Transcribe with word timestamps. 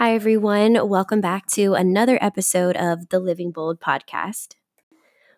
Hi, 0.00 0.14
everyone. 0.14 0.88
Welcome 0.88 1.20
back 1.20 1.44
to 1.48 1.74
another 1.74 2.18
episode 2.22 2.74
of 2.74 3.10
the 3.10 3.18
Living 3.18 3.50
Bold 3.50 3.80
podcast. 3.80 4.54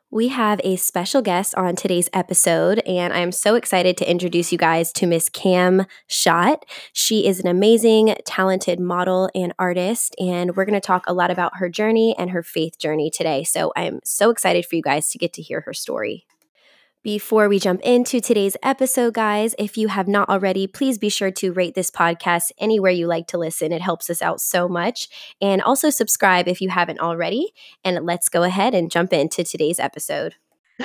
We 0.09 0.29
have 0.29 0.61
a 0.63 0.77
special 0.77 1.21
guest 1.21 1.57
on 1.57 1.75
today's 1.75 2.09
episode, 2.13 2.79
and 2.87 3.13
I'm 3.13 3.33
so 3.33 3.57
excited 3.57 3.97
to 3.97 4.09
introduce 4.09 4.53
you 4.53 4.59
guys 4.59 4.93
to 4.93 5.07
Miss 5.09 5.29
Cam 5.29 5.85
Schott. 6.07 6.65
She 6.93 7.27
is 7.27 7.41
an 7.41 7.49
amazing, 7.49 8.15
talented 8.25 8.79
model 8.79 9.29
and 9.35 9.53
artist, 9.59 10.15
and 10.21 10.55
we're 10.55 10.65
going 10.65 10.81
to 10.81 10.87
talk 10.87 11.03
a 11.09 11.13
lot 11.13 11.33
about 11.33 11.57
her 11.57 11.69
journey 11.69 12.15
and 12.17 12.31
her 12.31 12.45
faith 12.45 12.79
journey 12.79 13.11
today. 13.11 13.43
So 13.43 13.73
I'm 13.75 13.99
so 14.05 14.31
excited 14.31 14.65
for 14.65 14.77
you 14.77 14.83
guys 14.83 15.09
to 15.09 15.19
get 15.19 15.33
to 15.33 15.43
hear 15.43 15.63
her 15.63 15.75
story. 15.75 16.25
Before 17.03 17.49
we 17.49 17.59
jump 17.59 17.81
into 17.81 18.21
today's 18.21 18.57
episode, 18.63 19.15
guys, 19.15 19.57
if 19.59 19.77
you 19.77 19.89
have 19.89 20.07
not 20.07 20.29
already, 20.29 20.69
please 20.69 20.99
be 20.99 21.09
sure 21.09 21.33
to 21.33 21.53
rate 21.53 21.75
this 21.75 21.91
podcast 21.91 22.53
anywhere 22.59 22.93
you 22.93 23.09
like 23.09 23.27
to 23.29 23.39
listen. 23.39 23.73
It 23.73 23.83
helps 23.83 24.09
us 24.09 24.23
out 24.23 24.41
so 24.41 24.69
much. 24.69 25.09
And 25.41 25.61
also 25.61 25.91
subscribe 25.91 26.47
if 26.47 26.61
you 26.61 26.69
haven't 26.69 27.01
already. 27.01 27.55
And 27.83 28.07
let's 28.07 28.29
go 28.29 28.45
ahead 28.45 28.73
and 28.73 28.89
jump 28.89 29.13
into 29.13 29.43
today's 29.43 29.81
episode. 29.81 30.37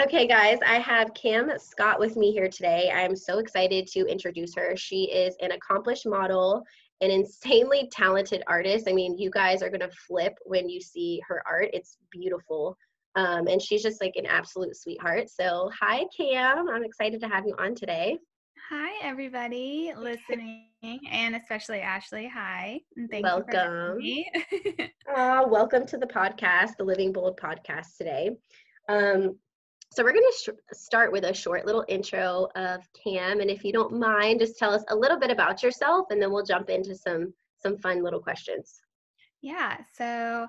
okay, 0.00 0.26
guys, 0.26 0.60
I 0.66 0.78
have 0.78 1.12
Cam 1.12 1.50
Schott 1.76 2.00
with 2.00 2.16
me 2.16 2.32
here 2.32 2.48
today. 2.48 2.90
I'm 2.90 3.14
so 3.14 3.38
excited 3.38 3.86
to 3.88 4.06
introduce 4.06 4.54
her. 4.54 4.78
She 4.78 5.12
is 5.12 5.36
an 5.42 5.52
accomplished 5.52 6.06
model 6.06 6.64
an 7.00 7.10
insanely 7.10 7.88
talented 7.92 8.42
artist. 8.48 8.88
I 8.88 8.92
mean, 8.92 9.16
you 9.16 9.30
guys 9.30 9.62
are 9.62 9.68
going 9.68 9.80
to 9.80 9.90
flip 9.90 10.36
when 10.44 10.68
you 10.68 10.80
see 10.80 11.20
her 11.28 11.42
art. 11.46 11.68
It's 11.72 11.96
beautiful. 12.10 12.76
Um, 13.18 13.48
and 13.48 13.60
she's 13.60 13.82
just 13.82 14.00
like 14.00 14.14
an 14.14 14.26
absolute 14.26 14.76
sweetheart. 14.76 15.28
So, 15.28 15.72
hi, 15.76 16.04
Cam. 16.16 16.68
I'm 16.68 16.84
excited 16.84 17.20
to 17.22 17.28
have 17.28 17.44
you 17.48 17.54
on 17.58 17.74
today. 17.74 18.16
Hi, 18.70 18.92
everybody 19.02 19.92
listening, 19.98 20.68
and 21.10 21.34
especially 21.34 21.80
Ashley. 21.80 22.30
Hi, 22.32 22.78
and 22.96 23.10
thank 23.10 23.24
welcome. 23.24 23.98
you 24.00 24.24
uh, 25.16 25.44
welcome 25.48 25.84
to 25.86 25.98
the 25.98 26.06
podcast, 26.06 26.76
the 26.78 26.84
Living 26.84 27.12
Bold 27.12 27.36
podcast 27.36 27.96
today. 27.98 28.36
Um, 28.88 29.36
so 29.92 30.04
we're 30.04 30.12
going 30.12 30.30
to 30.30 30.52
sh- 30.52 30.76
start 30.78 31.10
with 31.10 31.24
a 31.24 31.34
short 31.34 31.66
little 31.66 31.84
intro 31.88 32.46
of 32.54 32.82
Cam, 33.02 33.40
and 33.40 33.50
if 33.50 33.64
you 33.64 33.72
don't 33.72 33.98
mind, 33.98 34.38
just 34.38 34.58
tell 34.58 34.72
us 34.72 34.84
a 34.90 34.94
little 34.94 35.18
bit 35.18 35.32
about 35.32 35.64
yourself, 35.64 36.06
and 36.10 36.22
then 36.22 36.30
we'll 36.30 36.44
jump 36.44 36.70
into 36.70 36.94
some 36.94 37.34
some 37.60 37.78
fun 37.78 38.04
little 38.04 38.20
questions. 38.20 38.80
Yeah. 39.42 39.78
So 39.96 40.46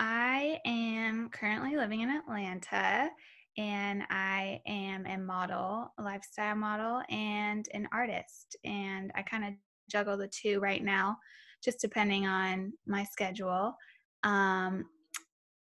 I 0.00 0.58
am 0.64 1.28
currently 1.28 1.76
living 1.76 2.00
in 2.00 2.08
Atlanta 2.08 3.10
and 3.58 4.02
I 4.08 4.62
am 4.66 5.04
a 5.04 5.18
model, 5.18 5.92
a 5.98 6.02
lifestyle 6.02 6.56
model, 6.56 7.02
and 7.10 7.68
an 7.74 7.86
artist. 7.92 8.56
And 8.64 9.12
I 9.14 9.20
kind 9.20 9.44
of 9.44 9.52
juggle 9.90 10.16
the 10.16 10.28
two 10.28 10.58
right 10.58 10.82
now, 10.82 11.18
just 11.62 11.80
depending 11.80 12.26
on 12.26 12.72
my 12.86 13.04
schedule. 13.04 13.76
Um, 14.22 14.86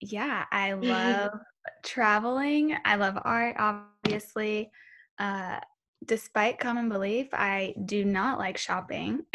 yeah, 0.00 0.44
I 0.52 0.74
love 0.74 1.32
traveling. 1.82 2.76
I 2.84 2.94
love 2.94 3.18
art, 3.24 3.56
obviously. 3.58 4.70
Uh, 5.18 5.58
despite 6.06 6.60
common 6.60 6.88
belief, 6.88 7.26
I 7.32 7.74
do 7.86 8.04
not 8.04 8.38
like 8.38 8.56
shopping. 8.56 9.24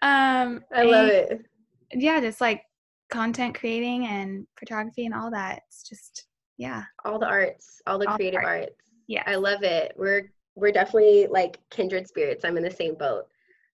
um, 0.00 0.62
I 0.72 0.82
love 0.84 1.08
it. 1.08 1.44
Yeah, 1.92 2.20
just 2.20 2.40
like 2.40 2.62
content 3.10 3.58
creating 3.58 4.06
and 4.06 4.46
photography 4.58 5.06
and 5.06 5.14
all 5.14 5.30
that. 5.30 5.62
It's 5.68 5.88
just 5.88 6.26
yeah. 6.58 6.84
All 7.04 7.18
the 7.18 7.26
arts, 7.26 7.80
all 7.86 7.98
the 7.98 8.08
all 8.08 8.16
creative 8.16 8.40
art. 8.42 8.60
arts. 8.62 8.90
Yeah. 9.06 9.22
I 9.26 9.36
love 9.36 9.62
it. 9.62 9.92
We're 9.96 10.30
we're 10.54 10.72
definitely 10.72 11.26
like 11.30 11.58
kindred 11.70 12.08
spirits. 12.08 12.44
I'm 12.44 12.56
in 12.56 12.62
the 12.62 12.70
same 12.70 12.94
boat. 12.94 13.24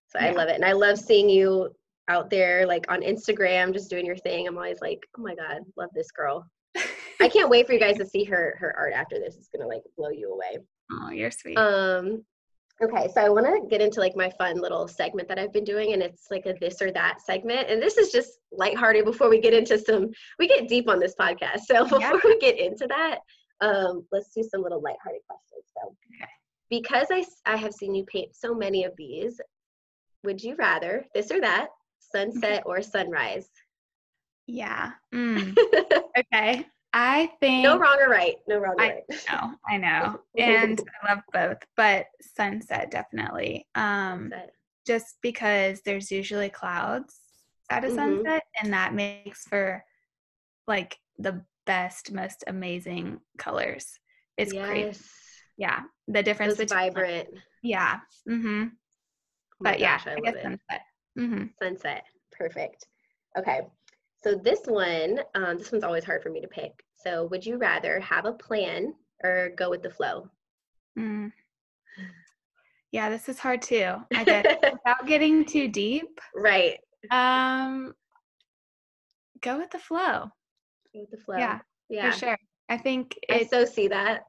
So 0.09 0.19
yeah. 0.21 0.29
I 0.29 0.31
love 0.33 0.49
it. 0.49 0.57
And 0.57 0.65
I 0.65 0.73
love 0.73 0.99
seeing 0.99 1.29
you 1.29 1.75
out 2.09 2.29
there 2.29 2.67
like 2.67 2.91
on 2.91 3.01
Instagram 3.01 3.73
just 3.73 3.89
doing 3.89 4.05
your 4.05 4.17
thing. 4.17 4.47
I'm 4.47 4.57
always 4.57 4.81
like, 4.81 5.07
"Oh 5.17 5.23
my 5.23 5.35
god, 5.35 5.63
love 5.77 5.91
this 5.95 6.11
girl." 6.11 6.47
I 7.21 7.29
can't 7.29 7.51
wait 7.51 7.67
for 7.67 7.73
you 7.73 7.81
guys 7.81 7.97
to 7.99 8.07
see 8.07 8.25
her 8.25 8.57
her 8.59 8.75
art 8.77 8.93
after 8.93 9.19
this. 9.19 9.37
It's 9.37 9.49
going 9.49 9.63
to 9.63 9.69
like 9.69 9.83
blow 9.97 10.11
you 10.11 10.33
away. 10.33 10.59
Oh, 10.95 11.09
you're 11.09 11.31
sweet. 11.31 11.57
Um 11.57 12.23
Okay, 12.83 13.09
so 13.15 13.21
I 13.21 13.29
want 13.29 13.47
to 13.47 13.69
get 13.69 13.81
into 13.81 14.01
like 14.01 14.17
my 14.17 14.31
fun 14.31 14.61
little 14.61 14.89
segment 14.89 15.29
that 15.29 15.39
I've 15.39 15.53
been 15.53 15.65
doing, 15.65 15.93
and 15.93 16.03
it's 16.03 16.27
like 16.31 16.47
a 16.47 16.55
this 16.61 16.81
or 16.83 16.91
that 16.93 17.21
segment. 17.25 17.69
And 17.69 17.81
this 17.81 17.97
is 17.97 18.11
just 18.11 18.39
lighthearted 18.51 19.05
before 19.05 19.29
we 19.29 19.41
get 19.41 19.55
into 19.55 19.79
some, 19.79 20.11
we 20.39 20.49
get 20.49 20.69
deep 20.69 20.89
on 20.89 20.99
this 20.99 21.15
podcast. 21.21 21.61
So 21.67 21.85
before 21.89 22.01
yeah. 22.01 22.21
we 22.25 22.39
get 22.39 22.59
into 22.59 22.87
that, 22.89 23.19
um, 23.61 24.05
let's 24.11 24.33
do 24.35 24.43
some 24.43 24.63
little 24.63 24.81
lighthearted 24.83 25.23
questions. 25.29 25.65
So, 25.77 25.95
okay. 26.17 26.31
because 26.71 27.09
I, 27.11 27.25
I 27.47 27.57
have 27.57 27.73
seen 27.73 27.95
you 27.95 28.05
paint 28.05 28.35
so 28.35 28.55
many 28.55 28.85
of 28.85 28.93
these, 28.97 29.41
would 30.25 30.43
you 30.43 30.57
rather 30.57 31.05
this 31.15 31.31
or 31.31 31.41
that, 31.41 31.69
sunset 32.01 32.63
or 32.67 32.83
sunrise? 32.83 33.49
Yeah. 34.47 34.93
Mm. 35.15 35.57
okay. 36.19 36.67
I 36.93 37.31
think 37.41 37.63
no 37.63 37.79
wrong 37.79 37.99
or 38.01 38.11
right. 38.11 38.37
No 38.47 38.59
wrong 38.59 38.75
or 38.79 38.83
I 38.83 38.89
right. 38.89 39.03
No, 39.31 39.55
I 39.69 39.77
know. 39.79 40.21
and 40.39 40.81
I 41.03 41.15
love 41.15 41.23
both, 41.33 41.59
but 41.77 42.07
sunset 42.37 42.91
definitely. 42.91 43.67
Um 43.75 44.31
sunset. 44.31 44.51
just 44.87 45.17
because 45.23 45.81
there's 45.83 46.11
usually 46.11 46.51
clouds 46.51 47.19
at 47.71 47.85
a 47.85 47.89
mm-hmm. 47.89 47.97
sunset 47.97 48.43
and 48.61 48.73
that 48.75 48.95
makes 48.95 49.45
for 49.45 49.85
like 50.67 50.99
the 51.19 51.43
best, 51.67 52.13
most 52.13 52.45
amazing 52.47 53.21
colors. 53.39 53.99
It's 54.37 54.53
yes. 54.53 54.67
great. 54.67 54.99
Yeah. 55.57 55.81
The 56.09 56.23
difference 56.23 56.57
Those 56.57 56.67
between 56.69 56.93
vibrant. 56.93 57.29
yeah. 57.63 58.01
Mm-hmm. 58.29 58.65
Oh 58.65 58.69
but 59.61 59.79
gosh, 59.79 59.81
yeah, 59.81 60.01
I, 60.07 60.13
I 60.13 60.21
guess 60.21 60.35
it. 60.35 60.43
sunset. 60.43 60.83
Mm-hmm. 61.19 61.45
Sunset. 61.61 62.05
Perfect. 62.33 62.87
Okay. 63.39 63.61
So 64.23 64.37
this 64.37 64.61
one, 64.67 65.21
um, 65.35 65.59
this 65.59 65.73
one's 65.73 65.85
always 65.85 66.05
hard 66.05 66.23
for 66.23 66.31
me 66.31 66.41
to 66.41 66.49
pick. 66.49 66.85
So 66.95 67.27
would 67.27 67.45
you 67.45 67.57
rather 67.57 67.99
have 68.01 68.25
a 68.25 68.33
plan 68.33 68.95
or 69.25 69.51
go 69.57 69.69
with 69.69 69.83
the 69.83 69.91
flow? 69.91 70.29
Mm. 70.97 71.33
Yeah, 72.93 73.11
this 73.11 73.29
is 73.29 73.39
hard 73.39 73.63
too. 73.63 73.95
I 74.15 74.25
guess 74.25 74.47
without 74.63 75.07
getting 75.07 75.45
too 75.45 75.67
deep. 75.67 76.21
Right. 76.35 76.79
Um, 77.11 77.95
go 79.41 79.59
with 79.59 79.71
the 79.71 79.79
flow. 79.79 80.31
Go 80.95 81.01
with 81.01 81.11
the 81.11 81.17
flow. 81.17 81.39
Yeah, 81.39 81.59
yeah, 81.89 82.11
for 82.11 82.19
sure. 82.19 82.39
I 82.69 82.77
think 82.77 83.19
it, 83.29 83.43
I 83.43 83.47
so 83.47 83.65
see 83.65 83.89
that. 83.89 84.27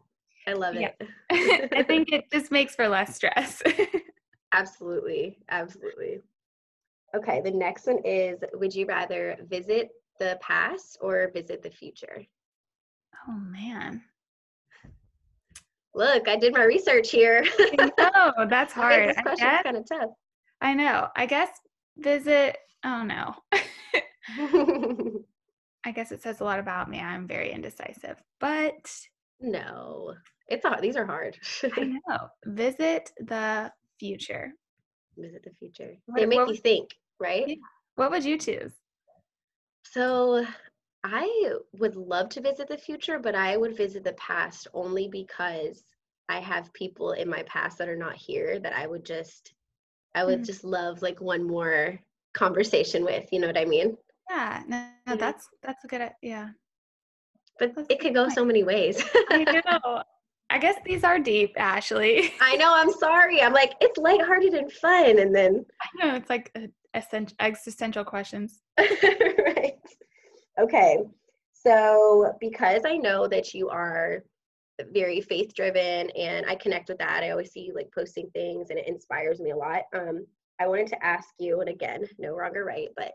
I 0.47 0.53
love 0.53 0.75
it. 0.75 0.95
Yeah. 0.99 1.67
I 1.77 1.83
think 1.83 2.11
it 2.11 2.25
just 2.31 2.51
makes 2.51 2.75
for 2.75 2.87
less 2.87 3.15
stress. 3.15 3.61
absolutely, 4.53 5.37
absolutely. 5.49 6.21
Okay, 7.15 7.41
the 7.41 7.51
next 7.51 7.85
one 7.87 7.99
is 8.03 8.39
Would 8.53 8.73
you 8.73 8.85
rather 8.85 9.37
visit 9.47 9.89
the 10.19 10.37
past 10.41 10.97
or 11.01 11.31
visit 11.33 11.61
the 11.61 11.69
future? 11.69 12.23
Oh, 13.27 13.33
man. 13.33 14.03
Look, 15.95 16.27
I 16.27 16.35
did 16.35 16.53
my 16.53 16.63
research 16.63 17.11
here. 17.11 17.45
Oh, 18.15 18.45
that's 18.49 18.73
hard. 18.79 19.09
this 19.09 19.21
question's 19.21 19.61
kind 19.63 19.77
of 19.77 19.85
tough. 19.87 20.09
I 20.61 20.73
know. 20.73 21.07
I 21.15 21.25
guess 21.25 21.49
visit, 21.97 22.57
oh 22.85 23.03
no. 23.03 23.35
I 25.85 25.91
guess 25.91 26.11
it 26.11 26.21
says 26.21 26.39
a 26.39 26.43
lot 26.43 26.59
about 26.59 26.89
me. 26.89 26.99
I'm 26.99 27.27
very 27.27 27.51
indecisive, 27.51 28.15
but 28.39 28.73
no, 29.41 30.13
it's 30.47 30.65
hard. 30.65 30.81
These 30.81 30.95
are 30.95 31.05
hard. 31.05 31.37
I 31.63 31.83
know. 32.07 32.29
Visit 32.45 33.11
the 33.19 33.71
future. 33.99 34.53
Visit 35.17 35.43
the 35.43 35.51
future. 35.59 35.95
They 36.15 36.25
make 36.25 36.47
you 36.47 36.55
think 36.55 36.91
right? 37.19 37.47
Yeah. 37.47 37.55
What 37.95 38.11
would 38.11 38.23
you 38.23 38.37
choose? 38.37 38.73
So 39.83 40.45
I 41.03 41.53
would 41.73 41.95
love 41.95 42.29
to 42.29 42.41
visit 42.41 42.67
the 42.67 42.77
future, 42.77 43.19
but 43.19 43.35
I 43.35 43.57
would 43.57 43.75
visit 43.77 44.03
the 44.03 44.13
past 44.13 44.67
only 44.73 45.07
because 45.07 45.83
I 46.29 46.39
have 46.39 46.73
people 46.73 47.11
in 47.11 47.29
my 47.29 47.43
past 47.43 47.77
that 47.77 47.89
are 47.89 47.97
not 47.97 48.15
here 48.15 48.59
that 48.59 48.73
I 48.73 48.87
would 48.87 49.05
just 49.05 49.53
I 50.15 50.23
would 50.23 50.39
mm-hmm. 50.39 50.43
just 50.43 50.63
love 50.63 51.01
like 51.01 51.19
one 51.21 51.45
more 51.45 51.99
conversation 52.33 53.03
with, 53.03 53.27
you 53.31 53.39
know 53.39 53.47
what 53.47 53.57
I 53.57 53.65
mean? 53.65 53.97
Yeah, 54.29 54.63
no, 54.67 54.87
no 55.07 55.15
that's 55.15 55.49
that's 55.61 55.83
a 55.83 55.87
good 55.87 56.09
yeah. 56.21 56.49
But 57.59 57.75
that's 57.75 57.87
it 57.89 57.99
could 57.99 58.13
go 58.13 58.23
point. 58.23 58.35
so 58.35 58.45
many 58.45 58.63
ways. 58.63 59.03
I 59.29 59.61
know. 59.65 60.03
I 60.49 60.59
guess 60.59 60.75
these 60.85 61.03
are 61.03 61.17
deep, 61.17 61.53
Ashley. 61.57 62.31
I 62.39 62.55
know. 62.57 62.73
I'm 62.75 62.91
sorry. 62.91 63.41
I'm 63.41 63.53
like 63.53 63.73
it's 63.81 63.97
lighthearted 63.97 64.53
and 64.53 64.71
fun, 64.71 65.19
and 65.19 65.35
then 65.35 65.65
I 65.81 66.05
know 66.05 66.15
it's 66.15 66.29
like 66.29 66.51
existential 66.93 68.03
questions. 68.03 68.61
right. 68.77 69.79
Okay. 70.59 70.99
So, 71.53 72.33
because 72.39 72.81
I 72.85 72.97
know 72.97 73.27
that 73.27 73.53
you 73.53 73.69
are 73.69 74.23
very 74.91 75.21
faith 75.21 75.53
driven 75.55 76.09
and 76.11 76.45
I 76.45 76.55
connect 76.55 76.89
with 76.89 76.97
that, 76.97 77.23
I 77.23 77.29
always 77.29 77.51
see 77.51 77.61
you 77.61 77.75
like 77.75 77.89
posting 77.93 78.29
things 78.31 78.69
and 78.69 78.79
it 78.79 78.87
inspires 78.87 79.39
me 79.39 79.51
a 79.51 79.55
lot. 79.55 79.83
Um, 79.95 80.25
I 80.59 80.67
wanted 80.67 80.87
to 80.87 81.03
ask 81.03 81.29
you, 81.39 81.61
and 81.61 81.69
again, 81.69 82.05
no 82.19 82.35
wrong 82.35 82.55
or 82.55 82.65
right, 82.65 82.89
but 82.95 83.13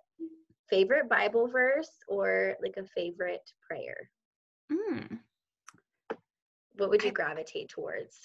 favorite 0.69 1.09
Bible 1.09 1.49
verse 1.49 1.91
or 2.09 2.55
like 2.63 2.77
a 2.77 2.85
favorite 2.85 3.51
prayer? 3.69 4.11
Mm. 4.73 5.19
What 6.77 6.91
would 6.91 7.03
you 7.03 7.13
gravitate 7.13 7.69
towards? 7.69 8.19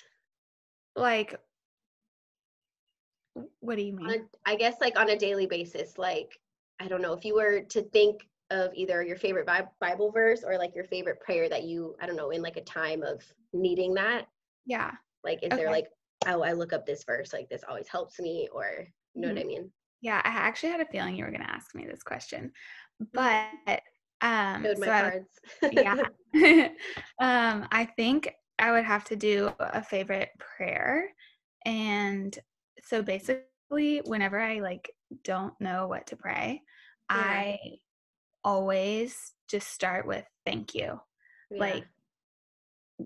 Like 0.95 1.39
what 3.59 3.77
do 3.77 3.83
you 3.83 3.93
mean? 3.93 4.09
A, 4.09 4.51
I 4.51 4.55
guess 4.55 4.75
like 4.81 4.97
on 4.99 5.09
a 5.09 5.17
daily 5.17 5.45
basis, 5.45 5.97
like 5.97 6.39
I 6.79 6.87
don't 6.87 7.01
know 7.01 7.13
if 7.13 7.25
you 7.25 7.35
were 7.35 7.61
to 7.69 7.81
think 7.81 8.27
of 8.51 8.71
either 8.75 9.01
your 9.01 9.17
favorite 9.17 9.49
Bible 9.79 10.11
verse 10.11 10.43
or 10.43 10.57
like 10.57 10.75
your 10.75 10.83
favorite 10.83 11.19
prayer 11.19 11.49
that 11.49 11.63
you 11.63 11.95
I 12.01 12.05
don't 12.05 12.15
know 12.15 12.29
in 12.29 12.41
like 12.41 12.57
a 12.57 12.61
time 12.61 13.03
of 13.03 13.23
needing 13.53 13.93
that. 13.95 14.27
Yeah. 14.65 14.91
Like 15.23 15.39
is 15.43 15.51
okay. 15.51 15.57
there 15.57 15.71
like 15.71 15.87
oh 16.27 16.41
I 16.41 16.53
look 16.53 16.73
up 16.73 16.85
this 16.85 17.03
verse 17.03 17.33
like 17.33 17.49
this 17.49 17.63
always 17.67 17.87
helps 17.87 18.19
me 18.19 18.49
or 18.53 18.87
you 19.13 19.21
know 19.21 19.29
mm-hmm. 19.29 19.37
what 19.37 19.43
I 19.43 19.47
mean? 19.47 19.71
Yeah, 20.01 20.21
I 20.23 20.29
actually 20.29 20.69
had 20.69 20.81
a 20.81 20.85
feeling 20.85 21.15
you 21.15 21.23
were 21.23 21.31
going 21.31 21.43
to 21.43 21.49
ask 21.49 21.73
me 21.73 21.85
this 21.85 22.03
question, 22.03 22.51
but 23.13 23.47
um, 24.19 24.65
so. 24.77 24.91
I, 24.91 25.21
yeah, 25.71 25.95
um, 27.21 27.67
I 27.71 27.87
think 27.95 28.33
I 28.59 28.71
would 28.71 28.83
have 28.83 29.05
to 29.05 29.15
do 29.15 29.53
a 29.59 29.81
favorite 29.81 30.29
prayer, 30.39 31.07
and 31.65 32.37
so 32.83 33.01
basically, 33.01 34.01
whenever 34.05 34.39
I 34.39 34.59
like 34.59 34.91
don't 35.23 35.53
know 35.59 35.87
what 35.87 36.07
to 36.07 36.15
pray, 36.15 36.61
yeah. 37.09 37.17
I 37.17 37.59
always 38.43 39.33
just 39.49 39.69
start 39.69 40.05
with 40.07 40.25
thank 40.45 40.75
you, 40.75 40.99
yeah. 41.51 41.59
like 41.59 41.85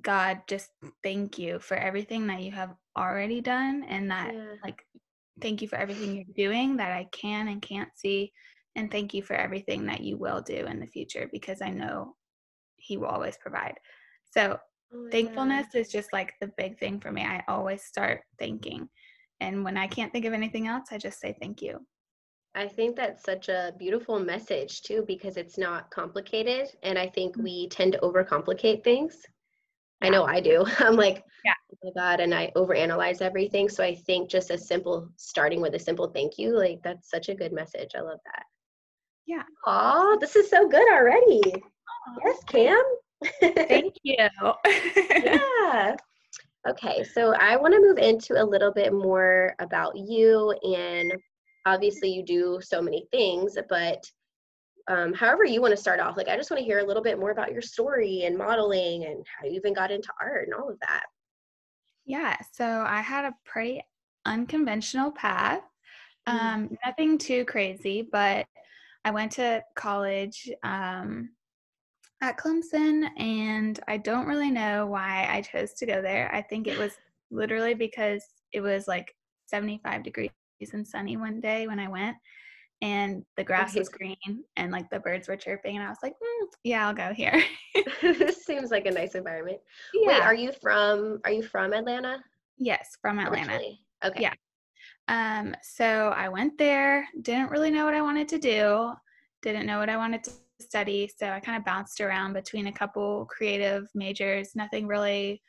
God, 0.02 0.42
just 0.48 0.70
thank 1.04 1.40
you 1.40 1.60
for 1.60 1.76
everything 1.78 2.28
that 2.28 2.42
you 2.42 2.52
have 2.52 2.74
already 2.98 3.42
done, 3.42 3.86
and 3.88 4.12
that 4.12 4.34
yeah. 4.34 4.56
like 4.64 4.84
Thank 5.42 5.62
you 5.62 5.68
for 5.68 5.76
everything 5.76 6.16
you're 6.16 6.50
doing 6.50 6.78
that 6.78 6.92
I 6.92 7.08
can 7.12 7.48
and 7.48 7.62
can't 7.62 7.90
see. 7.96 8.32
And 8.76 8.92
thank 8.92 9.14
you 9.14 9.22
for 9.22 9.34
everything 9.36 9.86
that 9.86 10.02
you 10.02 10.18
will 10.18 10.42
do 10.42 10.66
in 10.66 10.80
the 10.80 10.88
future 10.88 11.30
because 11.32 11.62
I 11.62 11.70
know 11.70 12.16
He 12.78 12.98
will 12.98 13.08
always 13.08 13.38
provide. 13.38 13.76
So, 14.32 14.58
oh 14.94 15.08
thankfulness 15.12 15.76
is 15.76 15.90
just 15.90 16.12
like 16.14 16.34
the 16.42 16.52
big 16.58 16.80
thing 16.80 17.00
for 17.00 17.12
me. 17.12 17.24
I 17.24 17.44
always 17.48 17.84
start 17.84 18.22
thanking. 18.40 18.90
And 19.40 19.64
when 19.64 19.78
I 19.78 19.88
can't 19.88 20.12
think 20.12 20.26
of 20.26 20.34
anything 20.34 20.68
else, 20.68 20.88
I 20.92 20.98
just 20.98 21.20
say 21.20 21.36
thank 21.40 21.62
you. 21.62 21.86
I 22.56 22.68
think 22.68 22.96
that's 22.96 23.24
such 23.24 23.50
a 23.50 23.74
beautiful 23.78 24.20
message 24.20 24.82
too 24.82 25.04
because 25.08 25.38
it's 25.38 25.58
not 25.58 25.92
complicated. 25.92 26.70
And 26.82 26.98
I 26.98 27.08
think 27.08 27.38
mm. 27.38 27.44
we 27.44 27.70
tend 27.70 27.94
to 27.94 28.00
overcomplicate 28.00 28.84
things. 28.84 29.16
I 30.02 30.10
know 30.10 30.26
I 30.26 30.40
do. 30.40 30.66
I'm 30.80 30.96
like, 30.96 31.24
yeah. 31.46 31.54
oh 31.72 31.78
my 31.84 32.02
God, 32.02 32.20
and 32.20 32.34
I 32.34 32.52
overanalyze 32.56 33.22
everything. 33.22 33.70
So 33.70 33.84
I 33.84 33.96
think 33.96 34.30
just 34.30 34.52
a 34.52 34.58
simple 34.58 35.10
starting 35.18 35.62
with 35.62 35.76
a 35.76 35.80
simple 35.80 36.08
thank 36.08 36.38
you, 36.38 36.58
like 36.58 36.80
that's 36.84 37.10
such 37.10 37.30
a 37.30 37.36
good 37.36 37.54
message. 37.54 37.92
I 37.96 38.02
love 38.02 38.20
that. 38.26 38.44
Yeah. 39.28 39.44
Oh, 39.66 40.18
this 40.20 40.36
is 40.36 40.50
so 40.50 40.68
good 40.68 40.88
already. 40.92 41.42
Aww. 41.44 42.18
Yes, 42.26 42.44
Cam. 42.46 42.84
Thank 43.68 43.96
you. 44.04 44.16
yeah. 44.66 45.96
Okay, 46.70 47.04
so 47.04 47.34
I 47.40 47.56
want 47.56 47.74
to 47.74 47.82
move 47.82 47.98
into 47.98 48.42
a 48.42 48.44
little 48.44 48.74
bit 48.74 48.94
more 48.94 49.56
about 49.60 49.96
you 49.96 50.52
and 50.64 51.14
obviously 51.66 52.10
you 52.10 52.24
do 52.24 52.60
so 52.62 52.82
many 52.82 53.08
things, 53.12 53.58
but 53.70 54.04
um, 54.88 55.14
however 55.14 55.44
you 55.44 55.62
want 55.62 55.72
to 55.72 55.78
start 55.78 56.00
off 56.00 56.18
like 56.18 56.28
i 56.28 56.36
just 56.36 56.50
want 56.50 56.60
to 56.60 56.66
hear 56.66 56.80
a 56.80 56.84
little 56.84 57.04
bit 57.04 57.20
more 57.20 57.32
about 57.32 57.52
your 57.52 57.62
story 57.62 58.24
and 58.24 58.38
modeling 58.38 59.06
and 59.06 59.26
how 59.38 59.46
you 59.46 59.54
even 59.54 59.74
got 59.74 59.92
into 59.92 60.10
art 60.22 60.46
and 60.46 60.54
all 60.54 60.70
of 60.70 60.80
that 60.80 61.04
yeah 62.06 62.38
so 62.54 62.66
i 62.88 63.02
had 63.02 63.26
a 63.26 63.36
pretty 63.46 63.82
unconventional 64.26 65.12
path 65.12 65.62
mm-hmm. 66.28 66.38
um, 66.38 66.78
nothing 66.86 67.18
too 67.18 67.44
crazy 67.46 68.02
but 68.02 68.46
i 69.06 69.12
went 69.12 69.32
to 69.32 69.62
college 69.76 70.50
um, 70.64 71.30
at 72.22 72.38
clemson 72.38 73.08
and 73.18 73.80
i 73.88 73.98
don't 73.98 74.28
really 74.28 74.52
know 74.52 74.86
why 74.88 75.28
i 75.30 75.42
chose 75.42 75.74
to 75.74 75.86
go 75.86 76.02
there. 76.02 76.34
I 76.34 76.42
think 76.42 76.68
it 76.68 76.78
was 76.78 76.94
literally 77.32 77.74
because 77.74 78.24
it 78.54 78.62
was 78.62 78.88
like 78.88 79.14
75 79.48 80.04
degrees 80.04 80.32
and 80.74 80.88
sunny 80.88 81.18
one 81.18 81.40
day 81.40 81.68
when 81.68 81.80
i 81.80 81.88
went 81.88 82.18
and 82.82 83.24
the 83.36 83.44
grass 83.44 83.76
was 83.76 83.90
green 83.90 84.44
and 84.56 84.72
like 84.72 84.90
the 84.90 85.00
birds 85.00 85.28
were 85.28 85.36
chirping 85.36 85.78
and 85.78 85.86
i 85.86 85.90
was 85.90 85.98
like 86.04 86.14
mm, 86.14 86.48
yeah 86.64 86.88
i'll 86.88 86.94
go 86.94 87.12
here. 87.14 87.44
This 88.02 88.38
seems 88.46 88.70
like 88.70 88.86
a 88.86 88.92
nice 88.92 89.16
environment. 89.16 89.60
Yeah. 89.94 90.08
wait 90.08 90.22
are 90.22 90.36
you 90.36 90.52
from 90.62 91.20
are 91.26 91.32
you 91.32 91.44
from 91.44 91.74
atlanta? 91.74 92.24
Yes 92.58 92.98
from 93.02 93.20
atlanta. 93.20 93.52
Originally. 93.52 93.82
okay. 94.04 94.22
Yeah. 94.22 94.34
Um 95.08 95.56
so 95.64 96.14
i 96.16 96.30
went 96.30 96.58
there 96.58 97.08
didn't 97.22 97.50
really 97.50 97.72
know 97.72 97.86
what 97.86 97.96
i 97.96 98.02
wanted 98.02 98.28
to 98.30 98.38
do 98.38 98.92
didn't 99.42 99.66
know 99.66 99.80
what 99.80 99.90
i 99.90 99.98
wanted 99.98 100.24
to 100.24 100.32
study 100.60 101.10
so 101.18 101.28
i 101.30 101.40
kind 101.40 101.58
of 101.58 101.66
bounced 101.66 102.02
around 102.02 102.34
between 102.34 102.68
a 102.68 102.72
couple 102.72 103.26
creative 103.26 103.88
majors 103.96 104.52
nothing 104.56 104.88
really 104.88 105.42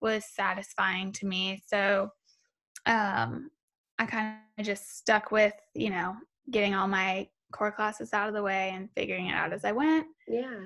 was 0.00 0.24
satisfying 0.34 1.12
to 1.12 1.26
me 1.26 1.62
so 1.66 2.08
um 2.86 3.50
I 3.98 4.06
kind 4.06 4.36
of 4.58 4.64
just 4.64 4.98
stuck 4.98 5.30
with, 5.30 5.54
you 5.74 5.90
know, 5.90 6.14
getting 6.50 6.74
all 6.74 6.88
my 6.88 7.28
core 7.52 7.72
classes 7.72 8.12
out 8.12 8.28
of 8.28 8.34
the 8.34 8.42
way 8.42 8.72
and 8.74 8.90
figuring 8.96 9.28
it 9.28 9.34
out 9.34 9.52
as 9.52 9.64
I 9.64 9.72
went. 9.72 10.06
Yeah. 10.26 10.60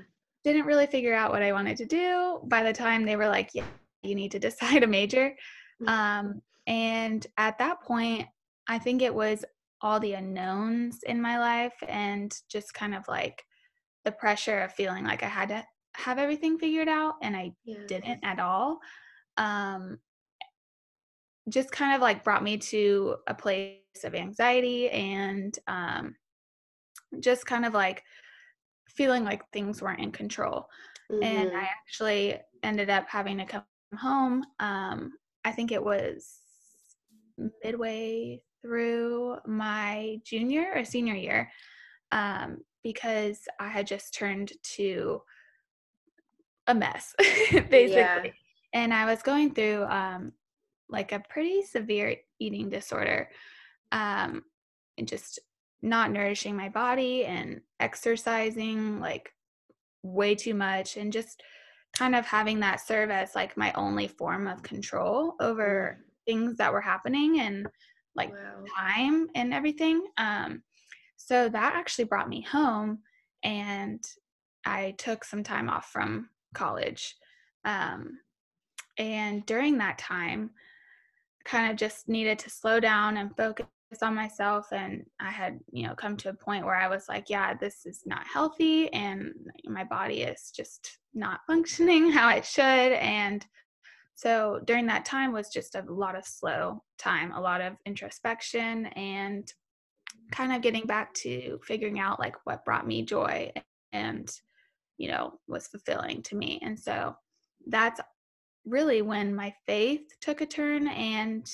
Didn't 0.45 0.67
really 0.67 0.87
figure 0.87 1.15
out 1.15 1.31
what 1.31 1.43
I 1.43 1.53
wanted 1.53 1.77
to 1.79 1.87
do. 1.87 2.41
By 2.45 2.63
the 2.63 2.73
time 2.73 3.05
they 3.05 3.17
were 3.17 3.29
like, 3.29 3.51
yeah, 3.55 3.67
you 4.03 4.15
need 4.15 4.31
to 4.33 4.39
decide 4.49 4.83
a 4.83 4.87
major. 4.87 5.35
Mm-hmm. 5.83 5.89
Um, 5.89 6.43
and 6.67 7.27
at 7.37 7.59
that 7.59 7.83
point, 7.83 8.27
I 8.69 8.79
think 8.79 9.03
it 9.03 9.15
was 9.15 9.45
all 9.81 10.01
the 10.01 10.15
unknowns 10.15 11.01
in 11.05 11.21
my 11.21 11.39
life 11.39 11.75
and 11.87 12.35
just 12.51 12.75
kind 12.75 12.95
of 12.95 13.05
like 13.09 13.45
the 14.05 14.13
pressure 14.13 14.61
of 14.61 14.73
feeling 14.73 15.05
like 15.05 15.23
I 15.23 15.29
had 15.29 15.49
to 15.49 15.65
have 15.95 16.19
everything 16.19 16.59
figured 16.59 16.89
out 16.89 17.15
and 17.23 17.37
I 17.37 17.53
yeah. 17.65 17.79
didn't 17.87 18.21
at 18.25 18.39
all. 18.39 18.79
Um, 19.37 19.99
just 21.49 21.73
kind 21.73 21.95
of 21.95 22.01
like 22.01 22.25
brought 22.25 22.43
me 22.43 22.59
to 22.59 23.17
a 23.27 23.35
place 23.35 23.79
of 24.05 24.15
anxiety 24.15 24.91
and 24.91 25.59
um, 25.67 26.15
just 27.21 27.47
kind 27.47 27.65
of 27.65 27.75
like 27.75 28.03
feeling 28.89 29.25
like 29.25 29.43
things 29.53 29.81
weren't 29.81 30.01
in 30.01 30.13
control. 30.13 30.67
Mm-hmm. 31.11 31.23
And 31.23 31.49
I 31.51 31.53
mm-hmm. 31.53 31.65
actually 31.65 32.39
ended 32.63 32.91
up 32.91 33.07
having 33.09 33.39
to 33.39 33.45
come 33.45 33.63
home. 33.99 34.45
Um, 34.61 35.13
I 35.45 35.53
think 35.53 35.73
it 35.73 35.83
was 35.83 36.39
midway 37.65 38.41
through 38.63 39.37
my 39.47 40.19
junior 40.25 40.73
or 40.75 40.85
senior 40.85 41.15
year 41.15 41.51
um, 42.13 42.59
because 42.83 43.41
I 43.59 43.69
had 43.69 43.87
just 43.87 44.15
turned 44.15 44.53
to 44.75 45.23
a 46.67 46.75
mess, 46.75 47.15
basically. 47.19 47.93
Yeah. 47.93 48.25
And 48.73 48.93
I 48.93 49.07
was 49.07 49.23
going 49.23 49.55
through 49.55 49.85
um, 49.85 50.33
like 50.89 51.13
a 51.13 51.23
pretty 51.29 51.63
severe 51.63 52.17
eating 52.39 52.69
disorder 52.69 53.29
um, 53.93 54.43
and 54.97 55.09
just 55.09 55.39
not 55.83 56.11
nourishing 56.11 56.57
my 56.57 56.69
body 56.69 57.25
and 57.25 57.61
exercising 57.81 59.01
like 59.01 59.33
way 60.03 60.35
too 60.35 60.55
much 60.55 60.97
and 60.97 61.13
just 61.13 61.43
kind 61.97 62.15
of 62.15 62.27
having 62.27 62.61
that 62.61 62.81
serve 62.87 63.11
as 63.11 63.35
like 63.35 63.57
my 63.57 63.73
only 63.73 64.09
form 64.09 64.47
of 64.47 64.63
control 64.63 65.35
over 65.41 65.99
mm. 65.99 66.05
things 66.27 66.57
that 66.57 66.73
were 66.73 66.81
happening 66.81 67.41
and 67.41 67.67
like 68.15 68.31
wow. 68.31 68.65
time 68.77 69.29
and 69.35 69.55
everything 69.55 70.05
um 70.19 70.63
so 71.19 71.49
that 71.49 71.75
actually 71.75 72.05
brought 72.05 72.29
me 72.29 72.41
home 72.41 73.01
and 73.43 74.03
i 74.65 74.95
took 74.97 75.25
some 75.25 75.43
time 75.43 75.69
off 75.69 75.91
from 75.91 76.29
college 76.55 77.15
um 77.65 78.19
and 78.97 79.45
during 79.45 79.79
that 79.79 79.99
time 79.99 80.51
kind 81.45 81.71
of 81.71 81.77
just 81.77 82.09
needed 82.09 82.39
to 82.39 82.51
slow 82.51 82.81
down 82.81 83.17
and 83.17 83.37
focus 83.37 83.67
on 84.03 84.15
myself 84.15 84.69
and 84.73 85.05
i 85.21 85.31
had 85.31 85.59
you 85.73 85.87
know 85.87 85.95
come 85.95 86.17
to 86.17 86.29
a 86.29 86.35
point 86.35 86.65
where 86.65 86.77
i 86.77 86.89
was 86.89 87.09
like 87.09 87.29
yeah 87.29 87.55
this 87.55 87.85
is 87.85 88.03
not 88.07 88.27
healthy 88.27 88.93
and 88.93 89.33
my 89.65 89.85
body 89.85 90.23
is 90.23 90.53
just 90.55 90.99
not 91.15 91.41
functioning 91.47 92.11
how 92.11 92.31
it 92.31 92.45
should 92.45 92.63
and 92.63 93.45
so 94.15 94.61
during 94.65 94.87
that 94.87 95.05
time 95.05 95.33
was 95.33 95.49
just 95.49 95.77
a 95.77 95.85
lot 95.89 96.17
of 96.17 96.25
slow 96.25 96.83
time 96.99 97.33
a 97.33 97.41
lot 97.41 97.61
of 97.61 97.75
introspection 97.87 98.87
and 98.87 99.53
kind 100.31 100.53
of 100.53 100.63
getting 100.63 100.87
back 100.87 101.13
to 101.15 101.59
figuring 101.65 101.99
out 101.99 102.21
like 102.21 102.37
what 102.45 102.65
brought 102.65 102.87
me 102.87 103.03
joy 103.03 103.51
and 103.93 104.31
you 104.97 105.09
know 105.09 105.39
was 105.47 105.69
fulfilling 105.69 106.23
to 106.23 106.37
me 106.37 106.59
and 106.63 106.79
so 106.79 107.15
that's 107.67 108.01
really 108.65 109.03
when 109.03 109.35
my 109.35 109.55
faith 109.67 110.03
took 110.21 110.41
a 110.41 110.47
turn 110.47 110.89
and 110.89 111.51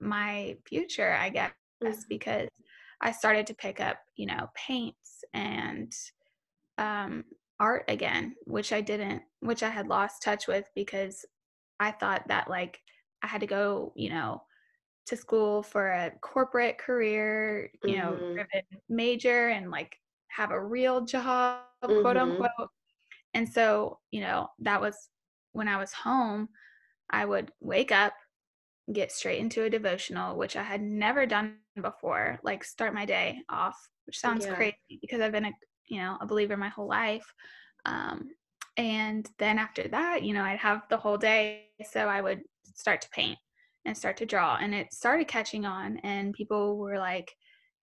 my 0.00 0.56
future, 0.66 1.12
I 1.12 1.30
guess, 1.30 1.52
mm-hmm. 1.82 1.92
because 2.08 2.48
I 3.00 3.12
started 3.12 3.46
to 3.48 3.54
pick 3.54 3.80
up, 3.80 3.98
you 4.16 4.26
know, 4.26 4.50
paints 4.54 5.24
and 5.32 5.92
um, 6.78 7.24
art 7.60 7.84
again, 7.88 8.34
which 8.44 8.72
I 8.72 8.80
didn't, 8.80 9.22
which 9.40 9.62
I 9.62 9.68
had 9.68 9.88
lost 9.88 10.22
touch 10.22 10.46
with 10.46 10.64
because 10.74 11.24
I 11.80 11.90
thought 11.90 12.28
that 12.28 12.48
like 12.48 12.80
I 13.22 13.26
had 13.26 13.40
to 13.40 13.46
go, 13.46 13.92
you 13.96 14.10
know, 14.10 14.42
to 15.06 15.16
school 15.16 15.62
for 15.62 15.88
a 15.88 16.12
corporate 16.20 16.78
career, 16.78 17.70
you 17.84 17.96
mm-hmm. 17.96 18.36
know, 18.36 18.44
major 18.88 19.48
and 19.48 19.70
like 19.70 19.96
have 20.28 20.50
a 20.50 20.60
real 20.60 21.04
job, 21.04 21.60
mm-hmm. 21.84 22.00
quote 22.00 22.16
unquote. 22.16 22.70
And 23.34 23.48
so, 23.48 23.98
you 24.10 24.20
know, 24.20 24.48
that 24.60 24.80
was 24.80 25.08
when 25.52 25.68
I 25.68 25.76
was 25.76 25.92
home, 25.92 26.48
I 27.10 27.24
would 27.24 27.50
wake 27.60 27.92
up, 27.92 28.14
get 28.92 29.12
straight 29.12 29.40
into 29.40 29.64
a 29.64 29.70
devotional, 29.70 30.36
which 30.36 30.56
I 30.56 30.62
had 30.62 30.82
never 30.82 31.26
done 31.26 31.56
before, 31.80 32.38
like 32.42 32.64
start 32.64 32.94
my 32.94 33.04
day 33.04 33.38
off, 33.48 33.76
which 34.06 34.18
sounds 34.18 34.46
yeah. 34.46 34.54
crazy 34.54 34.98
because 35.00 35.20
I've 35.20 35.32
been 35.32 35.46
a 35.46 35.52
you 35.88 35.98
know 35.98 36.16
a 36.20 36.26
believer 36.26 36.56
my 36.56 36.68
whole 36.68 36.88
life. 36.88 37.26
Um, 37.84 38.30
and 38.76 39.28
then 39.38 39.58
after 39.58 39.86
that, 39.88 40.24
you 40.24 40.32
know, 40.32 40.42
I'd 40.42 40.58
have 40.58 40.82
the 40.90 40.96
whole 40.96 41.18
day, 41.18 41.66
so 41.90 42.08
I 42.08 42.20
would 42.20 42.42
start 42.74 43.02
to 43.02 43.08
paint 43.10 43.38
and 43.84 43.96
start 43.96 44.16
to 44.18 44.26
draw, 44.26 44.56
and 44.60 44.74
it 44.74 44.92
started 44.92 45.28
catching 45.28 45.64
on, 45.64 45.98
and 45.98 46.34
people 46.34 46.78
were 46.78 46.98
like, 46.98 47.30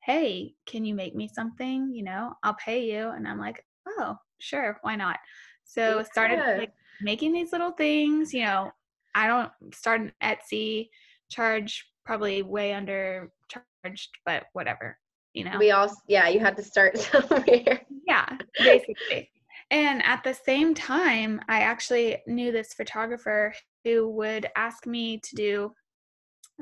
"Hey, 0.04 0.56
can 0.66 0.86
you 0.86 0.96
make 0.96 1.16
me 1.16 1.28
something? 1.28 1.92
You 1.94 2.04
know, 2.04 2.34
I'll 2.44 2.56
pay 2.56 2.86
you," 2.92 3.10
and 3.10 3.28
I'm 3.28 3.40
like, 3.40 3.66
"Oh, 3.88 4.18
sure, 4.40 4.78
why 4.82 4.96
not?" 4.96 5.20
So 5.64 6.04
started 6.04 6.40
like, 6.58 6.74
making 7.02 7.34
these 7.34 7.52
little 7.52 7.72
things, 7.72 8.34
you 8.34 8.44
know, 8.44 8.72
I 9.16 9.28
don't 9.28 9.52
start 9.74 10.02
an 10.02 10.12
Etsy, 10.22 10.90
charge 11.30 11.88
probably 12.06 12.44
way 12.44 12.74
under 12.74 13.32
charged, 13.48 14.10
but 14.26 14.46
whatever, 14.54 14.98
you 15.34 15.44
know. 15.44 15.58
We 15.58 15.72
all, 15.72 15.90
yeah, 16.08 16.28
you 16.28 16.40
had 16.40 16.56
to 16.58 16.64
start 16.64 16.98
somewhere. 16.98 17.82
Yeah, 18.06 18.38
basically. 18.58 19.30
and 19.70 20.04
at 20.04 20.24
the 20.24 20.34
same 20.34 20.74
time, 20.74 21.42
I 21.48 21.62
actually 21.62 22.18
knew 22.28 22.52
this 22.52 22.74
photographer 22.74 23.54
who 23.84 24.10
would 24.10 24.48
ask 24.56 24.86
me 24.86 25.20
to 25.20 25.36
do 25.36 25.74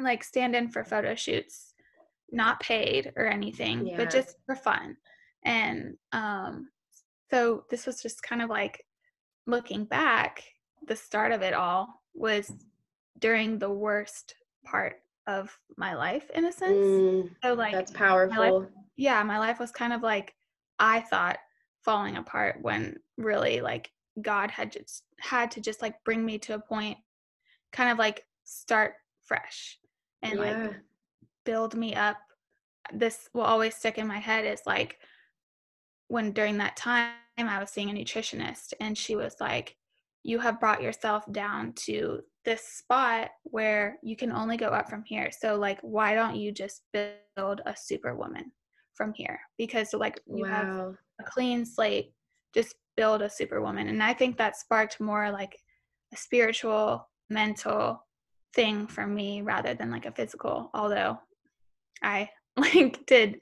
like 0.03 0.23
stand 0.23 0.55
in 0.55 0.69
for 0.69 0.83
photo 0.83 1.15
shoots, 1.15 1.73
not 2.31 2.59
paid 2.59 3.11
or 3.15 3.25
anything, 3.25 3.87
yeah. 3.87 3.97
but 3.97 4.09
just 4.09 4.35
for 4.45 4.55
fun. 4.55 4.97
And 5.43 5.95
um, 6.11 6.69
so 7.31 7.65
this 7.69 7.85
was 7.85 8.01
just 8.01 8.23
kind 8.23 8.41
of 8.41 8.49
like 8.49 8.83
looking 9.47 9.85
back, 9.85 10.43
the 10.87 10.95
start 10.95 11.31
of 11.31 11.41
it 11.41 11.53
all 11.53 12.01
was 12.13 12.51
during 13.19 13.59
the 13.59 13.69
worst 13.69 14.35
part 14.65 14.97
of 15.27 15.55
my 15.77 15.95
life 15.95 16.29
in 16.33 16.45
a 16.45 16.51
sense. 16.51 16.73
Mm, 16.73 17.29
so 17.43 17.53
like 17.53 17.73
that's 17.73 17.91
powerful. 17.91 18.35
My 18.35 18.49
life, 18.49 18.69
yeah, 18.97 19.23
my 19.23 19.39
life 19.39 19.59
was 19.59 19.71
kind 19.71 19.93
of 19.93 20.01
like 20.01 20.33
I 20.79 21.01
thought 21.01 21.37
falling 21.83 22.17
apart 22.17 22.59
when 22.61 22.97
really 23.17 23.61
like 23.61 23.91
God 24.21 24.51
had 24.51 24.71
just 24.71 25.03
had 25.19 25.51
to 25.51 25.61
just 25.61 25.81
like 25.81 26.03
bring 26.03 26.25
me 26.25 26.37
to 26.39 26.55
a 26.55 26.59
point 26.59 26.97
kind 27.71 27.91
of 27.91 27.97
like 27.97 28.25
start 28.43 28.93
fresh 29.25 29.78
and 30.21 30.39
yeah. 30.39 30.39
like 30.39 30.75
build 31.45 31.75
me 31.75 31.95
up. 31.95 32.17
This 32.93 33.29
will 33.33 33.43
always 33.43 33.75
stick 33.75 33.97
in 33.97 34.07
my 34.07 34.17
head 34.17 34.45
is 34.45 34.61
like 34.65 34.99
when 36.07 36.31
during 36.31 36.57
that 36.57 36.75
time 36.75 37.13
I 37.37 37.59
was 37.59 37.69
seeing 37.69 37.89
a 37.89 37.93
nutritionist 37.93 38.73
and 38.79 38.97
she 38.97 39.15
was 39.15 39.35
like 39.39 39.75
you 40.23 40.39
have 40.39 40.59
brought 40.59 40.81
yourself 40.81 41.23
down 41.31 41.73
to 41.73 42.19
this 42.43 42.61
spot 42.61 43.29
where 43.43 43.97
you 44.03 44.15
can 44.15 44.31
only 44.31 44.57
go 44.57 44.67
up 44.67 44.89
from 44.89 45.03
here. 45.05 45.29
So 45.31 45.55
like 45.55 45.79
why 45.81 46.13
don't 46.13 46.35
you 46.35 46.51
just 46.51 46.81
build 46.91 47.61
a 47.65 47.75
superwoman 47.75 48.51
from 48.95 49.13
here? 49.13 49.39
Because 49.57 49.93
like 49.93 50.19
you 50.25 50.43
wow. 50.43 50.49
have 50.49 50.95
a 51.21 51.23
clean 51.25 51.65
slate, 51.65 52.11
just 52.53 52.75
build 52.97 53.21
a 53.21 53.29
superwoman. 53.29 53.87
And 53.87 54.03
I 54.03 54.13
think 54.13 54.37
that 54.37 54.57
sparked 54.57 54.99
more 54.99 55.31
like 55.31 55.57
a 56.13 56.17
spiritual, 56.17 57.07
mental 57.29 58.03
thing 58.53 58.87
for 58.87 59.05
me 59.05 59.41
rather 59.41 59.73
than 59.73 59.91
like 59.91 60.05
a 60.05 60.11
physical, 60.11 60.69
although 60.73 61.19
I 62.01 62.29
like 62.57 63.05
did 63.05 63.39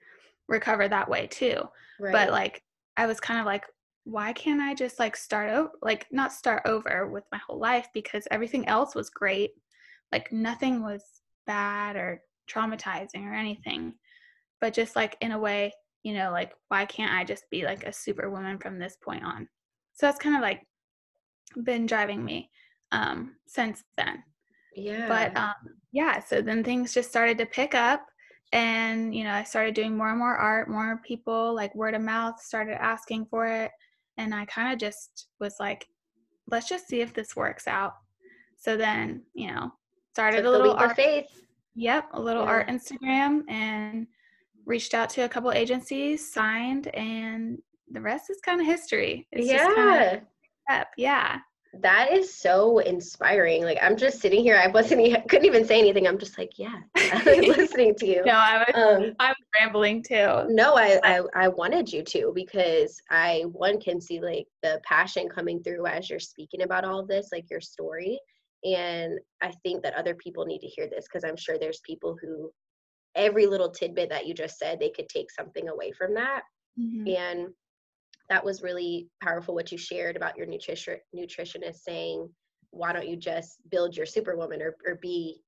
recover 0.48 0.88
that 0.88 1.10
way 1.10 1.28
too. 1.28 1.64
Right. 2.00 2.12
But 2.12 2.32
like 2.32 2.64
I 2.96 3.06
was 3.06 3.20
kind 3.20 3.40
of 3.40 3.46
like, 3.46 3.66
why 4.04 4.34
can't 4.34 4.62
I 4.62 4.74
just 4.74 5.00
like 5.00 5.18
start 5.18 5.52
over, 5.52 5.72
like 5.82 6.08
not 6.12 6.32
start 6.32 6.64
over 6.66 7.08
with 7.08 7.26
my 7.32 7.40
whole 7.46 7.60
life 7.60 7.88
because 7.94 8.28
everything 8.32 8.68
else 8.68 8.96
was 8.96 9.10
great. 9.10 9.52
Like 10.12 10.32
nothing 10.32 10.82
was 10.82 11.04
bad 11.46 11.96
or 11.96 12.22
traumatizing 12.50 13.26
or 13.26 13.34
anything. 13.34 13.94
But 14.62 14.74
just 14.74 14.96
like 14.96 15.18
in 15.22 15.34
a 15.34 15.40
way, 15.40 15.74
you 16.04 16.14
know, 16.14 16.32
like 16.32 16.54
why 16.70 16.86
can't 16.86 17.12
I 17.12 17.26
just 17.26 17.50
be 17.50 17.64
like 17.64 17.84
a 17.84 17.94
superwoman 17.94 18.60
from 18.60 18.80
this 18.80 18.98
point 19.04 19.26
on? 19.26 19.48
So 19.94 20.06
that's 20.06 20.20
kind 20.20 20.36
of 20.36 20.42
like 20.42 20.66
been 21.64 21.86
driving 21.86 22.24
me 22.24 22.50
um 22.92 23.36
since 23.48 23.84
then. 23.98 24.24
Yeah. 24.78 25.08
But 25.08 25.36
um 25.36 25.76
yeah, 25.92 26.20
so 26.24 26.42
then 26.42 26.64
things 26.64 26.94
just 26.94 27.10
started 27.10 27.38
to 27.40 27.46
pick 27.46 27.74
up 27.74 28.06
and 28.54 29.14
you 29.14 29.24
know, 29.24 29.32
I 29.32 29.44
started 29.44 29.74
doing 29.74 29.98
more 29.98 30.10
and 30.10 30.20
more 30.20 30.36
art, 30.36 30.70
more 30.70 31.02
people 31.06 31.54
like 31.54 31.74
word 31.76 31.96
of 31.96 32.02
mouth 32.02 32.40
started 32.40 32.82
asking 32.82 33.26
for 33.26 33.48
it 33.48 33.72
and 34.18 34.34
I 34.34 34.46
kind 34.46 34.72
of 34.72 34.80
just 34.80 35.28
was 35.40 35.56
like, 35.60 35.88
let's 36.50 36.70
just 36.70 36.88
see 36.88 37.02
if 37.02 37.14
this 37.14 37.36
works 37.36 37.68
out. 37.68 37.94
So 38.58 38.78
then, 38.78 39.24
you 39.34 39.52
know, 39.52 39.72
started 40.14 40.46
a 40.46 40.52
little 40.52 40.74
art. 40.74 40.96
Faith. 40.96 41.44
Yep, 41.76 42.10
a 42.14 42.22
little 42.22 42.44
yeah. 42.44 42.50
art 42.50 42.68
Instagram 42.70 43.44
and 43.50 44.08
reached 44.66 44.96
out 44.96 45.10
to 45.12 45.26
a 45.26 45.30
couple 45.30 45.52
agencies, 45.52 46.34
signed, 46.34 46.88
and 46.96 47.60
the 47.92 48.02
rest 48.02 48.32
is 48.32 48.40
kind 48.44 48.60
of 48.60 48.66
history. 48.66 49.28
It's 49.32 49.48
yeah. 49.48 50.22
Up. 50.70 50.88
Yeah 50.98 51.40
that 51.82 52.12
is 52.12 52.34
so 52.34 52.80
inspiring. 52.80 53.64
Like 53.64 53.78
I'm 53.82 53.98
just 53.98 54.20
sitting 54.20 54.42
here. 54.42 54.58
I 54.58 54.68
wasn't. 54.68 55.02
Even, 55.02 55.22
couldn't 55.28 55.46
even 55.46 55.66
say 55.66 55.80
anything. 55.80 56.08
I'm 56.08 56.18
just 56.18 56.38
like, 56.38 56.52
yeah, 56.58 56.80
listening 57.26 57.96
to 57.96 58.06
you. 58.06 58.24
no, 58.26 58.34
I 58.34 58.66
was. 58.68 58.76
Um, 58.76 59.16
I 59.20 59.30
was 59.30 59.38
rambling 59.60 60.04
too. 60.04 60.46
No, 60.50 60.76
I, 60.76 61.00
I 61.04 61.22
I 61.36 61.48
wanted 61.48 61.92
you 61.92 62.04
to 62.04 62.32
because 62.36 63.02
I 63.10 63.44
one 63.52 63.80
can 63.80 64.02
see 64.02 64.20
like 64.20 64.48
the 64.64 64.82
passion 64.84 65.30
coming 65.30 65.62
through 65.64 65.86
as 65.88 66.10
you're 66.10 66.20
speaking 66.20 66.64
about 66.64 66.86
all 66.86 67.06
this, 67.06 67.30
like 67.32 67.50
your 67.50 67.62
story, 67.62 68.20
and 68.64 69.20
I 69.42 69.52
think 69.64 69.84
that 69.84 69.96
other 69.96 70.16
people 70.16 70.46
need 70.46 70.60
to 70.60 70.68
hear 70.68 70.88
this 70.88 71.06
because 71.12 71.24
I'm 71.24 71.38
sure 71.38 71.58
there's 71.58 71.82
people 71.86 72.18
who 72.22 72.52
every 73.16 73.48
little 73.48 73.72
tidbit 73.72 74.10
that 74.10 74.28
you 74.28 74.34
just 74.34 74.58
said 74.58 74.80
they 74.80 74.92
could 74.92 75.10
take 75.10 75.32
something 75.32 75.70
away 75.70 75.92
from 75.92 76.14
that, 76.16 76.42
mm-hmm. 76.80 77.08
and 77.08 77.50
that 78.30 78.44
was 78.44 78.62
really 78.62 79.08
powerful 79.22 79.56
what 79.56 79.72
you 79.72 79.78
shared 79.78 80.16
about 80.16 80.38
your 80.38 80.46
nutrition 80.46 80.98
nutritionist 81.16 81.78
saying 81.78 82.30
why 82.72 82.92
don't 82.94 83.08
you 83.08 83.16
just 83.16 83.58
build 83.70 83.96
your 83.96 84.06
superwoman 84.06 84.62
or, 84.62 84.76
or 84.86 84.96
be 85.02 85.42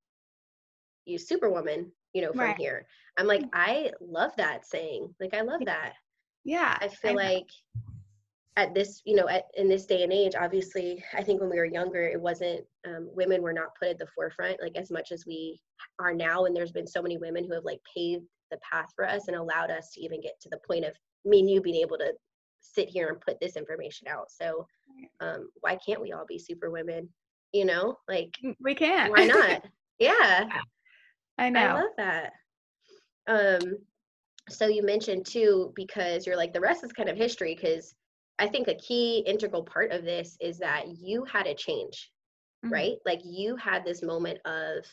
you 1.05 1.17
superwoman 1.17 1.91
you 2.13 2.21
know 2.21 2.31
from 2.31 2.41
right. 2.41 2.57
here? 2.57 2.85
I'm 3.17 3.27
like 3.27 3.41
mm. 3.41 3.49
i 3.53 3.91
love 4.01 4.31
that 4.37 4.65
saying. 4.65 5.13
Like 5.19 5.33
i 5.33 5.41
love 5.41 5.61
that. 5.65 5.93
Yeah 6.43 6.77
i 6.79 6.87
feel 6.87 7.19
I 7.19 7.23
like 7.35 7.49
at 8.57 8.73
this 8.73 9.01
you 9.05 9.15
know 9.15 9.27
at, 9.27 9.45
in 9.55 9.69
this 9.69 9.85
day 9.85 10.03
and 10.03 10.11
age 10.11 10.33
obviously 10.37 11.03
i 11.15 11.23
think 11.23 11.39
when 11.39 11.49
we 11.49 11.57
were 11.57 11.65
younger 11.65 12.01
it 12.01 12.19
wasn't 12.19 12.61
um, 12.87 13.09
women 13.13 13.41
were 13.41 13.53
not 13.53 13.75
put 13.79 13.89
at 13.89 13.99
the 13.99 14.07
forefront 14.15 14.57
like 14.61 14.75
as 14.75 14.91
much 14.91 15.11
as 15.11 15.25
we 15.25 15.59
are 15.99 16.13
now 16.13 16.45
and 16.45 16.55
there's 16.55 16.71
been 16.71 16.87
so 16.87 17.01
many 17.01 17.17
women 17.17 17.45
who 17.45 17.53
have 17.53 17.63
like 17.63 17.79
paved 17.95 18.25
the 18.51 18.57
path 18.57 18.87
for 18.95 19.07
us 19.07 19.27
and 19.27 19.37
allowed 19.37 19.69
us 19.69 19.91
to 19.91 20.01
even 20.01 20.19
get 20.19 20.39
to 20.41 20.49
the 20.49 20.59
point 20.67 20.83
of 20.83 20.93
me 21.25 21.39
and 21.39 21.49
you 21.49 21.61
being 21.61 21.81
able 21.81 21.97
to 21.97 22.11
sit 22.61 22.89
here 22.89 23.09
and 23.09 23.21
put 23.21 23.39
this 23.39 23.55
information 23.55 24.07
out. 24.07 24.31
So 24.31 24.67
um, 25.19 25.49
why 25.61 25.77
can't 25.85 26.01
we 26.01 26.11
all 26.11 26.25
be 26.25 26.39
super 26.39 26.69
women? 26.69 27.09
You 27.53 27.65
know, 27.65 27.97
like 28.07 28.35
mm, 28.43 28.55
we 28.61 28.75
can. 28.75 29.11
Why 29.11 29.25
not? 29.25 29.65
yeah. 29.99 30.49
I 31.37 31.49
know. 31.49 31.59
I 31.59 31.73
love 31.73 31.91
that. 31.97 32.31
Um, 33.27 33.77
so 34.49 34.67
you 34.67 34.83
mentioned 34.83 35.25
too, 35.25 35.71
because 35.75 36.25
you're 36.25 36.37
like 36.37 36.53
the 36.53 36.59
rest 36.59 36.83
is 36.83 36.91
kind 36.91 37.09
of 37.09 37.17
history. 37.17 37.55
Because 37.55 37.95
I 38.39 38.47
think 38.47 38.67
a 38.67 38.75
key 38.75 39.23
integral 39.25 39.63
part 39.63 39.91
of 39.91 40.03
this 40.03 40.37
is 40.39 40.57
that 40.59 40.85
you 40.99 41.25
had 41.25 41.47
a 41.47 41.55
change, 41.55 42.11
mm-hmm. 42.63 42.73
right? 42.73 42.95
Like 43.05 43.21
you 43.23 43.55
had 43.55 43.83
this 43.83 44.03
moment 44.03 44.39
of, 44.45 44.85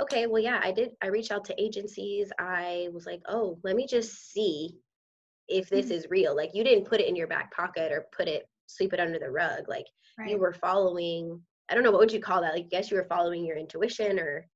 okay, 0.00 0.26
well, 0.26 0.42
yeah, 0.42 0.60
I 0.62 0.72
did. 0.72 0.90
I 1.02 1.08
reached 1.08 1.32
out 1.32 1.44
to 1.46 1.62
agencies. 1.62 2.30
I 2.38 2.88
was 2.92 3.06
like, 3.06 3.22
oh, 3.28 3.58
let 3.64 3.76
me 3.76 3.86
just 3.86 4.32
see 4.32 4.76
if 5.48 5.68
this 5.68 5.90
is 5.90 6.06
real 6.10 6.34
like 6.34 6.50
you 6.54 6.64
didn't 6.64 6.84
put 6.84 7.00
it 7.00 7.08
in 7.08 7.16
your 7.16 7.26
back 7.26 7.54
pocket 7.54 7.92
or 7.92 8.06
put 8.16 8.28
it 8.28 8.48
sweep 8.66 8.92
it 8.92 9.00
under 9.00 9.18
the 9.18 9.30
rug 9.30 9.68
like 9.68 9.86
right. 10.18 10.30
you 10.30 10.38
were 10.38 10.52
following 10.52 11.40
i 11.70 11.74
don't 11.74 11.84
know 11.84 11.90
what 11.90 12.00
would 12.00 12.12
you 12.12 12.20
call 12.20 12.40
that 12.40 12.54
like 12.54 12.70
guess 12.70 12.90
you 12.90 12.96
were 12.96 13.06
following 13.08 13.44
your 13.44 13.56
intuition 13.56 14.18
or 14.18 14.46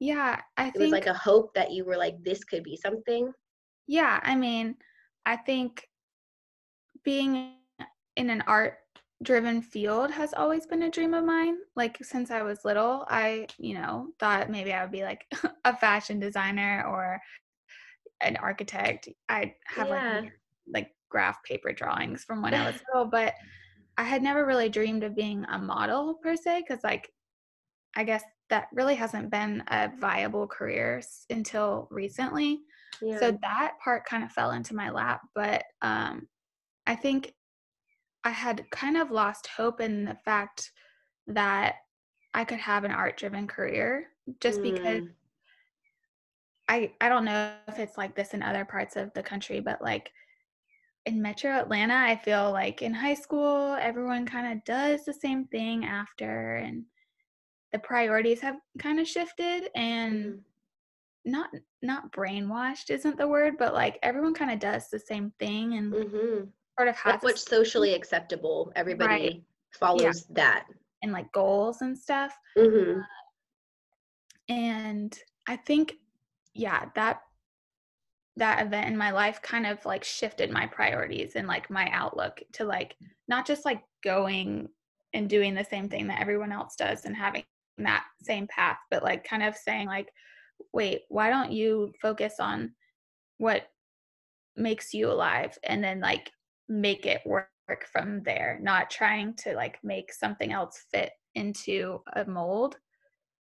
yeah 0.00 0.40
i 0.56 0.64
think. 0.64 0.76
it 0.76 0.80
was 0.82 0.90
like 0.90 1.06
a 1.06 1.14
hope 1.14 1.52
that 1.54 1.72
you 1.72 1.84
were 1.84 1.96
like 1.96 2.16
this 2.22 2.44
could 2.44 2.62
be 2.62 2.76
something 2.76 3.32
yeah 3.86 4.20
i 4.22 4.34
mean 4.34 4.74
i 5.24 5.36
think 5.36 5.86
being 7.04 7.52
in 8.16 8.30
an 8.30 8.42
art 8.46 8.78
driven 9.22 9.62
field 9.62 10.10
has 10.10 10.34
always 10.34 10.66
been 10.66 10.82
a 10.82 10.90
dream 10.90 11.14
of 11.14 11.24
mine 11.24 11.56
like 11.74 11.96
since 12.02 12.30
i 12.30 12.42
was 12.42 12.64
little 12.64 13.06
i 13.08 13.46
you 13.58 13.74
know 13.74 14.08
thought 14.20 14.50
maybe 14.50 14.72
i 14.72 14.82
would 14.82 14.92
be 14.92 15.04
like 15.04 15.24
a 15.64 15.76
fashion 15.76 16.20
designer 16.20 16.84
or 16.86 17.18
an 18.20 18.36
architect. 18.36 19.08
I 19.28 19.54
have 19.66 19.88
yeah. 19.88 20.20
like 20.20 20.32
like 20.68 20.90
graph 21.08 21.42
paper 21.44 21.72
drawings 21.72 22.24
from 22.24 22.42
when 22.42 22.54
I 22.54 22.66
was 22.66 22.80
little, 22.94 23.08
but 23.08 23.34
I 23.96 24.04
had 24.04 24.22
never 24.22 24.44
really 24.44 24.68
dreamed 24.68 25.04
of 25.04 25.16
being 25.16 25.44
a 25.50 25.58
model 25.58 26.14
per 26.22 26.36
se 26.36 26.64
because 26.66 26.82
like 26.84 27.10
I 27.96 28.04
guess 28.04 28.22
that 28.50 28.68
really 28.72 28.94
hasn't 28.94 29.30
been 29.30 29.62
a 29.68 29.90
viable 29.98 30.46
career 30.46 31.02
until 31.30 31.88
recently. 31.90 32.60
Yeah. 33.02 33.18
So 33.18 33.38
that 33.42 33.74
part 33.82 34.04
kind 34.04 34.22
of 34.22 34.32
fell 34.32 34.52
into 34.52 34.74
my 34.74 34.90
lap, 34.90 35.22
but 35.34 35.64
um 35.82 36.28
I 36.86 36.94
think 36.94 37.32
I 38.24 38.30
had 38.30 38.68
kind 38.70 38.96
of 38.96 39.10
lost 39.10 39.46
hope 39.46 39.80
in 39.80 40.04
the 40.04 40.16
fact 40.24 40.70
that 41.28 41.76
I 42.34 42.44
could 42.44 42.58
have 42.58 42.84
an 42.84 42.90
art 42.90 43.16
driven 43.16 43.46
career 43.46 44.08
just 44.40 44.60
mm. 44.60 44.74
because 44.74 45.04
I 46.68 46.92
I 47.00 47.08
don't 47.08 47.24
know 47.24 47.52
if 47.68 47.78
it's 47.78 47.96
like 47.96 48.14
this 48.14 48.34
in 48.34 48.42
other 48.42 48.64
parts 48.64 48.96
of 48.96 49.12
the 49.14 49.22
country, 49.22 49.60
but 49.60 49.80
like 49.80 50.10
in 51.06 51.22
metro 51.22 51.52
Atlanta, 51.52 51.94
I 51.94 52.16
feel 52.16 52.50
like 52.50 52.82
in 52.82 52.92
high 52.92 53.14
school 53.14 53.76
everyone 53.80 54.26
kind 54.26 54.52
of 54.52 54.64
does 54.64 55.04
the 55.04 55.14
same 55.14 55.46
thing 55.46 55.84
after 55.84 56.56
and 56.56 56.84
the 57.72 57.78
priorities 57.78 58.40
have 58.40 58.56
kind 58.78 58.98
of 58.98 59.06
shifted 59.06 59.68
and 59.74 60.24
mm. 60.24 60.38
not 61.24 61.50
not 61.82 62.12
brainwashed 62.12 62.90
isn't 62.90 63.16
the 63.16 63.28
word, 63.28 63.54
but 63.58 63.74
like 63.74 63.98
everyone 64.02 64.34
kind 64.34 64.50
of 64.50 64.58
does 64.58 64.88
the 64.88 64.98
same 64.98 65.32
thing 65.38 65.74
and 65.74 65.92
mm-hmm. 65.92 66.44
sort 66.78 66.88
of 66.88 66.96
has 66.96 67.22
what's 67.22 67.48
socially 67.48 67.94
acceptable. 67.94 68.72
Everybody 68.74 69.22
right. 69.22 69.42
follows 69.78 70.26
yeah. 70.28 70.34
that 70.34 70.66
and 71.02 71.12
like 71.12 71.30
goals 71.32 71.82
and 71.82 71.96
stuff. 71.96 72.36
Mm-hmm. 72.58 73.00
Uh, 73.00 73.04
and 74.48 75.18
I 75.48 75.56
think 75.56 75.94
yeah, 76.56 76.86
that 76.94 77.20
that 78.36 78.66
event 78.66 78.88
in 78.88 78.96
my 78.96 79.10
life 79.10 79.40
kind 79.40 79.66
of 79.66 79.82
like 79.86 80.04
shifted 80.04 80.50
my 80.50 80.66
priorities 80.66 81.36
and 81.36 81.48
like 81.48 81.70
my 81.70 81.88
outlook 81.90 82.42
to 82.52 82.64
like 82.64 82.94
not 83.28 83.46
just 83.46 83.64
like 83.64 83.82
going 84.04 84.68
and 85.14 85.30
doing 85.30 85.54
the 85.54 85.64
same 85.64 85.88
thing 85.88 86.06
that 86.06 86.20
everyone 86.20 86.52
else 86.52 86.76
does 86.76 87.06
and 87.06 87.16
having 87.16 87.44
that 87.78 88.04
same 88.22 88.46
path, 88.46 88.78
but 88.90 89.02
like 89.02 89.24
kind 89.24 89.42
of 89.42 89.56
saying 89.56 89.86
like, 89.86 90.10
wait, 90.72 91.02
why 91.08 91.30
don't 91.30 91.52
you 91.52 91.92
focus 92.00 92.34
on 92.38 92.72
what 93.38 93.68
makes 94.54 94.92
you 94.92 95.10
alive 95.10 95.56
and 95.64 95.82
then 95.82 96.00
like 96.00 96.30
make 96.68 97.06
it 97.06 97.22
work 97.24 97.48
from 97.90 98.22
there, 98.22 98.58
not 98.62 98.90
trying 98.90 99.34
to 99.34 99.54
like 99.54 99.78
make 99.82 100.12
something 100.12 100.52
else 100.52 100.84
fit 100.92 101.12
into 101.34 102.00
a 102.14 102.24
mold. 102.24 102.76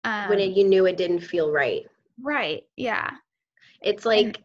Um, 0.04 0.28
when 0.28 0.40
it, 0.40 0.56
you 0.56 0.64
knew 0.64 0.87
it 0.87 0.99
didn't 0.99 1.20
feel 1.20 1.50
right. 1.50 1.87
Right. 2.21 2.62
Yeah. 2.76 3.11
It's 3.83 4.04
like, 4.04 4.26
and, 4.26 4.38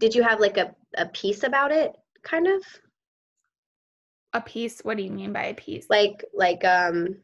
did 0.00 0.14
you 0.14 0.22
have 0.22 0.40
like 0.40 0.56
a, 0.56 0.74
a 0.96 1.06
piece 1.06 1.42
about 1.42 1.72
it 1.72 1.96
kind 2.22 2.46
of? 2.46 2.62
A 4.34 4.40
piece? 4.40 4.80
What 4.80 4.96
do 4.96 5.02
you 5.02 5.10
mean 5.10 5.32
by 5.32 5.46
a 5.46 5.54
piece? 5.54 5.86
Like, 5.88 6.24
like, 6.34 6.64
um, 6.64 7.16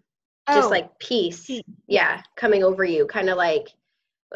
just 0.49 0.67
oh, 0.67 0.71
like 0.71 0.99
peace. 0.99 1.47
peace. 1.47 1.63
Yeah. 1.87 2.23
Coming 2.37 2.65
over 2.65 2.85
you 2.85 3.07
kind 3.07 3.31
of 3.31 3.37
like, 3.37 3.69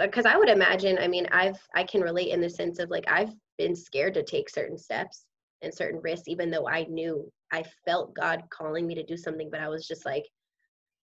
because 0.00 0.26
I 0.26 0.36
would 0.36 0.48
imagine, 0.48 0.98
I 0.98 1.08
mean, 1.08 1.26
I've, 1.32 1.58
I 1.74 1.82
can 1.82 2.02
relate 2.02 2.28
in 2.28 2.40
the 2.40 2.50
sense 2.50 2.78
of 2.78 2.90
like, 2.90 3.04
I've 3.08 3.34
been 3.56 3.74
scared 3.74 4.14
to 4.14 4.22
take 4.22 4.48
certain 4.48 4.78
steps 4.78 5.24
and 5.62 5.74
certain 5.74 6.00
risks, 6.00 6.28
even 6.28 6.50
though 6.50 6.68
I 6.68 6.84
knew 6.84 7.28
I 7.52 7.64
felt 7.84 8.14
God 8.14 8.42
calling 8.50 8.86
me 8.86 8.94
to 8.94 9.02
do 9.02 9.16
something, 9.16 9.48
but 9.50 9.60
I 9.60 9.68
was 9.68 9.88
just 9.88 10.06
like, 10.06 10.24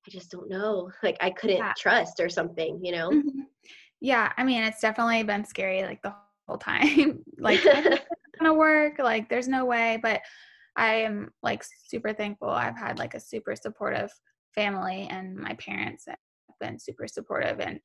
I 0.07 0.11
just 0.11 0.31
don't 0.31 0.49
know. 0.49 0.91
Like 1.03 1.17
I 1.19 1.31
couldn't 1.31 1.57
yeah. 1.57 1.73
trust 1.77 2.19
or 2.19 2.29
something, 2.29 2.79
you 2.81 2.93
know? 2.93 3.09
Mm-hmm. 3.09 3.41
Yeah. 4.05 4.31
I 4.37 4.43
mean, 4.43 4.61
it's 4.61 4.81
definitely 4.81 5.23
been 5.23 5.45
scary 5.45 5.81
like 5.81 6.03
the 6.03 6.13
whole 6.47 6.59
time. 6.59 7.23
like 7.39 7.59
it's 7.63 8.05
gonna 8.39 8.53
work. 8.53 8.99
Like 8.99 9.29
there's 9.29 9.47
no 9.47 9.65
way. 9.65 9.97
But 9.99 10.21
I 10.75 10.93
am 10.95 11.31
like 11.41 11.63
super 11.87 12.13
thankful. 12.13 12.49
I've 12.49 12.77
had 12.77 12.99
like 12.99 13.15
a 13.15 13.19
super 13.19 13.55
supportive 13.55 14.11
family 14.53 15.07
and 15.09 15.35
my 15.35 15.53
parents 15.55 16.05
have 16.07 16.17
been 16.59 16.77
super 16.77 17.07
supportive. 17.07 17.59
And 17.59 17.79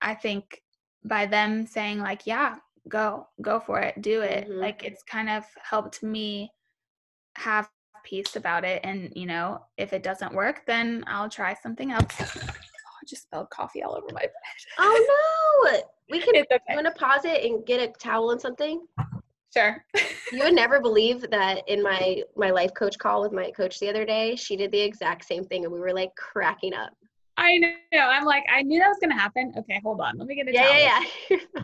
I 0.00 0.14
think 0.14 0.60
by 1.04 1.26
them 1.26 1.66
saying 1.68 2.00
like, 2.00 2.26
yeah, 2.26 2.56
go, 2.88 3.28
go 3.40 3.60
for 3.60 3.78
it, 3.78 4.02
do 4.02 4.22
it. 4.22 4.48
Mm-hmm. 4.48 4.58
Like 4.58 4.82
it's 4.82 5.04
kind 5.04 5.28
of 5.30 5.44
helped 5.62 6.02
me 6.02 6.50
have 7.36 7.68
peace 8.04 8.34
about 8.34 8.64
it. 8.64 8.80
And, 8.82 9.12
you 9.14 9.26
know, 9.26 9.60
if 9.76 9.92
it 9.92 10.02
doesn't 10.02 10.34
work, 10.34 10.62
then 10.66 11.04
I'll 11.06 11.30
try 11.30 11.54
something 11.54 11.92
else. 11.92 12.12
Just 13.06 13.24
spilled 13.24 13.50
coffee 13.50 13.82
all 13.82 13.94
over 13.94 14.06
my 14.12 14.20
bed. 14.20 14.30
Oh 14.78 15.70
no. 15.70 15.80
We 16.10 16.20
can 16.20 16.36
okay. 16.36 16.58
you 16.68 16.76
wanna 16.76 16.92
pause 16.92 17.24
it 17.24 17.44
and 17.44 17.64
get 17.64 17.80
a 17.80 17.92
towel 17.98 18.30
and 18.30 18.40
something? 18.40 18.86
Sure. 19.52 19.84
you 20.32 20.42
would 20.42 20.54
never 20.54 20.80
believe 20.80 21.30
that 21.30 21.62
in 21.68 21.82
my 21.82 22.22
my 22.36 22.50
life 22.50 22.72
coach 22.74 22.98
call 22.98 23.22
with 23.22 23.32
my 23.32 23.50
coach 23.52 23.78
the 23.78 23.88
other 23.88 24.04
day, 24.04 24.36
she 24.36 24.56
did 24.56 24.72
the 24.72 24.80
exact 24.80 25.24
same 25.24 25.44
thing 25.44 25.64
and 25.64 25.72
we 25.72 25.80
were 25.80 25.94
like 25.94 26.14
cracking 26.16 26.74
up. 26.74 26.92
I 27.36 27.58
know. 27.58 27.70
I'm 27.92 28.24
like, 28.24 28.44
I 28.52 28.62
knew 28.62 28.78
that 28.80 28.88
was 28.88 28.98
gonna 29.00 29.18
happen. 29.18 29.54
Okay, 29.56 29.80
hold 29.84 30.00
on. 30.00 30.18
Let 30.18 30.26
me 30.26 30.34
get 30.34 30.48
a 30.48 30.52
yeah, 30.52 30.62
towel. 30.62 30.80
Yeah, 30.80 31.00
yeah. 31.54 31.62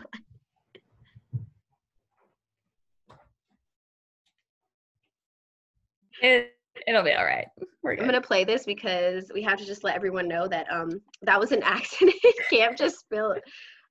It, 6.21 6.55
it'll 6.87 7.03
be 7.03 7.13
all 7.13 7.25
right. 7.25 7.47
We're 7.83 7.95
good. 7.95 8.01
I'm 8.03 8.07
gonna 8.07 8.21
play 8.21 8.43
this 8.43 8.65
because 8.65 9.31
we 9.33 9.41
have 9.43 9.57
to 9.59 9.65
just 9.65 9.83
let 9.83 9.95
everyone 9.95 10.27
know 10.27 10.47
that 10.47 10.71
um 10.71 11.01
that 11.21 11.39
was 11.39 11.51
an 11.51 11.63
accident. 11.63 12.15
Cam 12.49 12.75
just 12.75 12.99
spilled. 12.99 13.39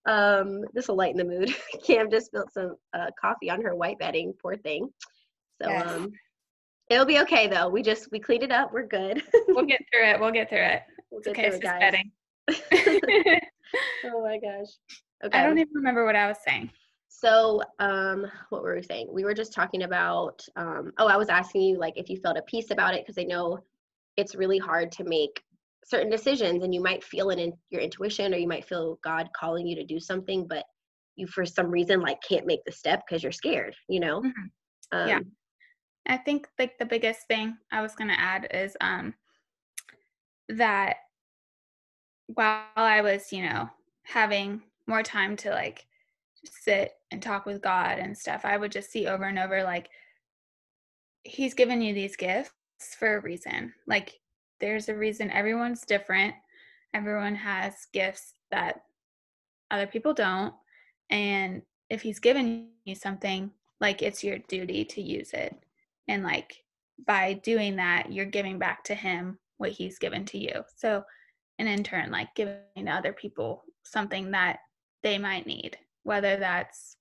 Um, 0.07 0.63
this 0.73 0.89
will 0.89 0.97
lighten 0.97 1.19
the 1.19 1.25
mood. 1.25 1.55
Cam 1.87 2.11
just 2.11 2.27
spilled 2.27 2.51
some 2.53 2.77
uh, 2.95 3.09
coffee 3.21 3.51
on 3.51 3.61
her 3.63 3.75
white 3.75 3.99
bedding. 3.99 4.33
Poor 4.41 4.57
thing. 4.57 4.89
So 5.63 5.69
yes. 5.69 5.87
um, 5.87 6.13
it'll 6.89 7.07
be 7.07 7.21
okay 7.21 7.47
though. 7.49 7.69
We 7.69 7.83
just 7.83 8.11
we 8.11 8.19
cleaned 8.19 8.43
it 8.43 8.53
up. 8.53 8.73
We're 8.73 8.87
good. 8.87 9.23
we'll 9.49 9.67
get 9.67 9.83
through 9.93 10.09
it. 10.09 10.21
We'll 10.21 10.33
get 10.33 10.49
through 10.49 10.59
it. 10.59 10.83
We'll 11.11 11.21
it's 11.21 11.29
okay. 11.29 11.47
It's 11.47 11.59
just 11.59 11.79
bedding. 11.81 12.11
oh 14.07 14.23
my 14.23 14.39
gosh. 14.39 14.69
Okay. 15.23 15.39
I 15.39 15.43
don't 15.45 15.59
even 15.59 15.75
remember 15.75 16.07
what 16.07 16.17
I 16.17 16.29
was 16.29 16.39
saying. 16.47 16.71
So, 17.13 17.61
um, 17.81 18.25
what 18.51 18.63
were 18.63 18.77
we 18.77 18.83
saying? 18.83 19.09
We 19.13 19.25
were 19.25 19.35
just 19.35 19.53
talking 19.53 19.83
about. 19.83 20.41
Um, 20.55 20.93
oh, 20.97 21.09
I 21.09 21.17
was 21.17 21.29
asking 21.29 21.63
you 21.63 21.79
like 21.79 21.95
if 21.97 22.09
you 22.09 22.17
felt 22.17 22.39
a 22.39 22.43
peace 22.43 22.71
about 22.71 22.95
it 22.95 23.05
because 23.05 23.21
I 23.21 23.25
know 23.25 23.59
it's 24.17 24.37
really 24.37 24.59
hard 24.59 24.93
to 24.93 25.05
make 25.05 25.43
certain 25.85 26.09
decisions, 26.09 26.63
and 26.63 26.73
you 26.73 26.81
might 26.81 27.03
feel 27.03 27.31
it 27.31 27.41
in 27.41 27.53
your 27.71 27.81
intuition, 27.81 28.33
or 28.33 28.37
you 28.37 28.47
might 28.47 28.65
feel 28.65 29.01
God 29.03 29.29
calling 29.37 29.67
you 29.67 29.75
to 29.75 29.85
do 29.85 29.99
something, 29.99 30.47
but 30.47 30.65
you 31.17 31.27
for 31.27 31.45
some 31.45 31.69
reason 31.69 32.01
like 32.01 32.23
can't 32.23 32.47
make 32.47 32.65
the 32.65 32.73
step 32.73 33.03
because 33.07 33.25
you're 33.25 33.33
scared. 33.33 33.75
You 33.89 34.01
know? 34.01 34.21
Mm-hmm. 34.23 34.97
Um, 34.97 35.09
yeah. 35.09 35.21
I 36.07 36.17
think 36.17 36.47
like 36.61 36.79
the 36.79 36.87
biggest 36.87 37.27
thing 37.27 37.57
I 37.73 37.83
was 37.83 37.97
gonna 37.97 38.17
add 38.17 38.47
is 38.55 38.77
um 38.81 39.15
that 40.49 40.97
while 42.29 42.63
I 42.77 43.01
was, 43.01 43.33
you 43.33 43.43
know, 43.43 43.69
having 44.05 44.63
more 44.87 45.03
time 45.03 45.37
to 45.39 45.51
like 45.51 45.87
sit 46.45 46.93
and 47.11 47.23
talk 47.23 47.47
with 47.47 47.63
God 47.63 47.99
and 47.99 48.17
stuff, 48.17 48.43
I 48.45 48.57
would 48.57 48.73
just 48.73 48.91
see 48.91 49.07
over 49.07 49.25
and 49.25 49.39
over 49.39 49.63
like, 49.63 49.89
He's 51.23 51.53
given 51.53 51.83
you 51.83 51.93
these 51.93 52.17
gifts 52.17 52.53
for 52.99 53.17
a 53.17 53.21
reason. 53.21 53.75
Like, 53.87 54.19
there's 54.59 54.89
a 54.89 54.97
reason 54.97 55.31
everyone's 55.31 55.83
different. 55.83 56.35
Everyone 56.95 57.35
has 57.35 57.87
gifts 57.93 58.33
that 58.51 58.83
other 59.71 59.87
people 59.87 60.15
don't. 60.15 60.55
And 61.11 61.63
if 61.91 62.01
He's 62.01 62.19
given 62.19 62.69
you 62.85 62.95
something, 62.95 63.51
like, 63.81 64.01
it's 64.01 64.25
your 64.25 64.39
duty 64.49 64.85
to 64.87 65.03
use 65.03 65.33
it. 65.33 65.55
And, 66.09 66.23
like, 66.23 66.65
by 67.07 67.35
doing 67.35 67.77
that, 67.77 68.13
you're 68.13 68.25
giving 68.27 68.59
back 68.59 68.83
to 68.85 68.95
Him 68.95 69.39
what 69.59 69.73
He's 69.73 69.99
given 69.99 70.25
to 70.27 70.39
you. 70.39 70.65
So, 70.77 71.05
and 71.59 71.69
in 71.69 71.85
turn, 71.85 72.11
like, 72.11 72.35
giving 72.35 72.89
other 72.89 73.13
people 73.13 73.63
something 73.85 74.31
that 74.31 74.61
they 75.03 75.19
might 75.19 75.47
need 75.47 75.77
whether 76.03 76.37
that's 76.37 76.97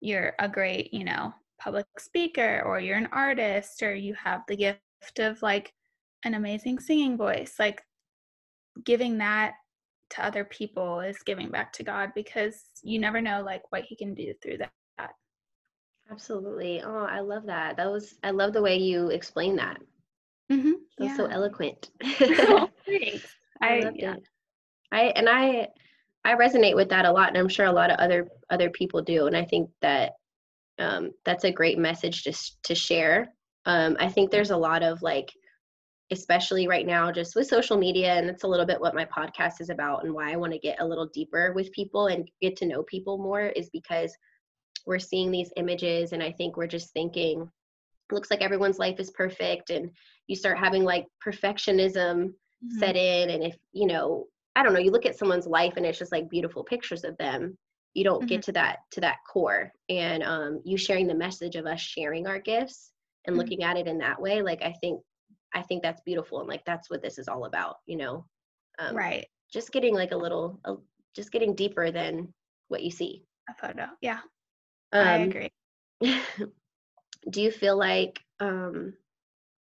you're 0.00 0.34
a 0.38 0.48
great, 0.48 0.92
you 0.92 1.04
know, 1.04 1.32
public 1.60 1.86
speaker 1.98 2.62
or 2.64 2.78
you're 2.80 2.96
an 2.96 3.08
artist 3.12 3.82
or 3.82 3.94
you 3.94 4.14
have 4.14 4.42
the 4.46 4.56
gift 4.56 5.18
of 5.18 5.40
like 5.42 5.72
an 6.24 6.34
amazing 6.34 6.78
singing 6.78 7.16
voice. 7.16 7.54
Like 7.58 7.82
giving 8.84 9.18
that 9.18 9.54
to 10.10 10.24
other 10.24 10.44
people 10.44 11.00
is 11.00 11.18
giving 11.24 11.50
back 11.50 11.72
to 11.74 11.82
God 11.82 12.12
because 12.14 12.64
you 12.82 12.98
never 12.98 13.20
know 13.20 13.42
like 13.42 13.62
what 13.70 13.82
he 13.82 13.96
can 13.96 14.14
do 14.14 14.32
through 14.42 14.58
that. 14.58 14.70
Absolutely. 16.10 16.82
Oh, 16.82 17.06
I 17.08 17.20
love 17.20 17.46
that. 17.46 17.76
That 17.76 17.90
was 17.90 18.14
I 18.22 18.30
love 18.30 18.52
the 18.52 18.62
way 18.62 18.76
you 18.78 19.08
explain 19.08 19.56
that. 19.56 19.78
Mm-hmm. 20.50 20.72
That 20.98 21.04
was 21.04 21.10
yeah. 21.10 21.16
so 21.16 21.26
eloquent. 21.26 21.90
oh, 22.02 22.70
thanks. 22.86 23.26
I, 23.60 23.66
I 23.66 23.92
yeah. 23.94 24.14
It. 24.14 24.28
I 24.90 25.00
and 25.16 25.28
I 25.28 25.68
I 26.24 26.34
resonate 26.34 26.76
with 26.76 26.88
that 26.90 27.06
a 27.06 27.12
lot, 27.12 27.28
and 27.28 27.38
I'm 27.38 27.48
sure 27.48 27.66
a 27.66 27.72
lot 27.72 27.90
of 27.90 27.98
other 27.98 28.28
other 28.50 28.70
people 28.70 29.02
do. 29.02 29.26
And 29.26 29.36
I 29.36 29.44
think 29.44 29.70
that 29.82 30.12
um, 30.78 31.12
that's 31.24 31.44
a 31.44 31.52
great 31.52 31.78
message 31.78 32.24
to 32.24 32.32
to 32.64 32.74
share. 32.74 33.32
Um, 33.66 33.96
I 33.98 34.08
think 34.08 34.30
there's 34.30 34.50
a 34.50 34.56
lot 34.56 34.82
of 34.82 35.02
like, 35.02 35.30
especially 36.10 36.66
right 36.68 36.86
now, 36.86 37.12
just 37.12 37.34
with 37.34 37.46
social 37.46 37.76
media, 37.76 38.14
and 38.14 38.28
it's 38.28 38.44
a 38.44 38.48
little 38.48 38.66
bit 38.66 38.80
what 38.80 38.94
my 38.94 39.04
podcast 39.06 39.60
is 39.60 39.70
about, 39.70 40.04
and 40.04 40.12
why 40.12 40.32
I 40.32 40.36
want 40.36 40.52
to 40.52 40.58
get 40.58 40.80
a 40.80 40.86
little 40.86 41.08
deeper 41.12 41.52
with 41.54 41.72
people 41.72 42.06
and 42.06 42.30
get 42.40 42.56
to 42.58 42.66
know 42.66 42.82
people 42.84 43.18
more 43.18 43.42
is 43.42 43.70
because 43.70 44.14
we're 44.86 44.98
seeing 44.98 45.30
these 45.30 45.52
images, 45.56 46.12
and 46.12 46.22
I 46.22 46.32
think 46.32 46.56
we're 46.56 46.66
just 46.66 46.92
thinking, 46.92 47.50
looks 48.10 48.30
like 48.30 48.42
everyone's 48.42 48.78
life 48.78 48.98
is 49.00 49.10
perfect, 49.10 49.70
and 49.70 49.90
you 50.28 50.36
start 50.36 50.58
having 50.58 50.84
like 50.84 51.06
perfectionism 51.26 52.26
mm-hmm. 52.26 52.78
set 52.78 52.96
in, 52.96 53.30
and 53.30 53.42
if 53.42 53.56
you 53.72 53.86
know 53.86 54.26
I 54.58 54.64
don't 54.64 54.72
know, 54.72 54.80
you 54.80 54.90
look 54.90 55.06
at 55.06 55.16
someone's 55.16 55.46
life 55.46 55.74
and 55.76 55.86
it's 55.86 56.00
just 56.00 56.10
like 56.10 56.28
beautiful 56.28 56.64
pictures 56.64 57.04
of 57.04 57.16
them. 57.16 57.56
You 57.94 58.02
don't 58.02 58.18
mm-hmm. 58.18 58.26
get 58.26 58.42
to 58.42 58.52
that 58.52 58.78
to 58.90 59.00
that 59.02 59.18
core. 59.30 59.70
And 59.88 60.24
um, 60.24 60.60
you 60.64 60.76
sharing 60.76 61.06
the 61.06 61.14
message 61.14 61.54
of 61.54 61.64
us 61.64 61.80
sharing 61.80 62.26
our 62.26 62.40
gifts 62.40 62.90
and 63.24 63.34
mm-hmm. 63.34 63.40
looking 63.40 63.62
at 63.62 63.76
it 63.76 63.86
in 63.86 63.98
that 63.98 64.20
way, 64.20 64.42
like 64.42 64.60
I 64.62 64.74
think 64.80 65.00
I 65.54 65.62
think 65.62 65.84
that's 65.84 66.00
beautiful 66.00 66.40
and 66.40 66.48
like 66.48 66.64
that's 66.64 66.90
what 66.90 67.02
this 67.02 67.18
is 67.18 67.28
all 67.28 67.44
about, 67.44 67.76
you 67.86 67.96
know. 67.96 68.26
Um, 68.80 68.96
right. 68.96 69.26
Just 69.52 69.70
getting 69.70 69.94
like 69.94 70.10
a 70.10 70.16
little, 70.16 70.58
a, 70.64 70.74
just 71.14 71.30
getting 71.30 71.54
deeper 71.54 71.92
than 71.92 72.34
what 72.66 72.82
you 72.82 72.90
see. 72.90 73.22
A 73.48 73.54
photo. 73.54 73.86
Yeah. 74.00 74.18
Um, 74.92 75.06
I 75.06 75.16
agree. 75.18 75.50
do 77.30 77.40
you 77.40 77.52
feel 77.52 77.78
like 77.78 78.18
um, 78.40 78.94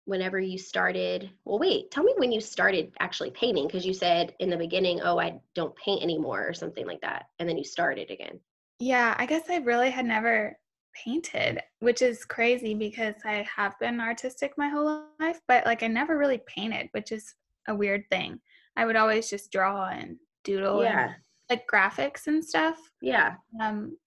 whenever 0.05 0.39
you 0.39 0.57
started 0.57 1.29
well 1.45 1.59
wait 1.59 1.89
tell 1.91 2.03
me 2.03 2.13
when 2.17 2.31
you 2.31 2.41
started 2.41 2.91
actually 2.99 3.31
painting 3.31 3.65
because 3.67 3.85
you 3.85 3.93
said 3.93 4.33
in 4.39 4.49
the 4.49 4.57
beginning 4.57 4.99
oh 5.01 5.19
i 5.19 5.33
don't 5.55 5.75
paint 5.77 6.03
anymore 6.03 6.45
or 6.47 6.53
something 6.53 6.85
like 6.85 7.01
that 7.01 7.27
and 7.39 7.47
then 7.47 7.57
you 7.57 7.63
started 7.63 8.09
again 8.11 8.39
Yeah, 8.79 9.15
I 9.17 9.25
guess 9.25 9.49
I 9.49 9.57
really 9.57 9.89
had 9.89 10.05
never 10.05 10.57
painted, 10.93 11.61
which 11.79 12.01
is 12.01 12.25
crazy 12.25 12.73
because 12.73 13.15
I 13.23 13.47
have 13.55 13.79
been 13.79 13.99
artistic 14.01 14.53
my 14.57 14.67
whole 14.67 15.05
life, 15.19 15.39
but 15.47 15.65
like 15.65 15.83
I 15.83 15.87
never 15.87 16.17
really 16.17 16.41
painted, 16.47 16.89
which 16.91 17.11
is 17.11 17.33
a 17.67 17.75
weird 17.75 18.03
thing. 18.11 18.39
I 18.75 18.85
would 18.85 18.95
always 18.95 19.29
just 19.29 19.51
draw 19.51 19.87
and 19.87 20.17
doodle 20.43 20.81
yeah 20.81 21.03
and 21.03 21.15
like 21.49 21.65
graphics 21.71 22.27
and 22.27 22.43
stuff. 22.43 22.77
yeah 23.01 23.35
Um, 23.61 23.97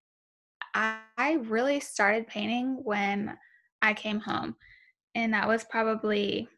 I, 0.74 0.98
I 1.16 1.32
really 1.34 1.80
started 1.80 2.26
painting 2.26 2.80
when 2.82 3.36
I 3.82 3.94
came 3.94 4.20
home, 4.20 4.56
and 5.16 5.34
that 5.34 5.48
was 5.48 5.64
probably 5.64 6.48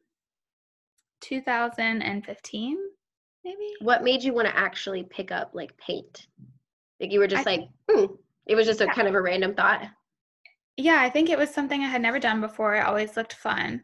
2015, 1.21 2.79
maybe. 3.44 3.57
what 3.81 4.03
made 4.05 4.23
you 4.23 4.33
want 4.33 4.49
to 4.49 4.57
actually 4.57 5.05
pick 5.05 5.33
up 5.33 5.51
like 5.55 5.77
paint 5.79 6.27
like 7.01 7.12
you 7.12 7.21
were 7.21 7.27
just 7.27 7.47
I 7.47 7.51
like 7.51 7.68
hmm. 7.90 8.05
it 8.47 8.55
was 8.55 8.66
just 8.66 8.81
a 8.81 8.87
Yeah. 8.87 8.92
kind 8.94 9.09
of 9.09 9.14
a 9.14 9.23
random 9.23 9.55
thought 9.55 9.83
Yeah, 10.77 11.01
I 11.01 11.11
think 11.11 11.29
it 11.31 11.38
was 11.38 11.51
something 11.51 11.83
I 11.83 11.88
had 11.88 12.03
never 12.03 12.21
done 12.21 12.40
before. 12.40 12.77
It 12.77 12.87
always 12.87 13.16
looked 13.16 13.35
fun. 13.35 13.83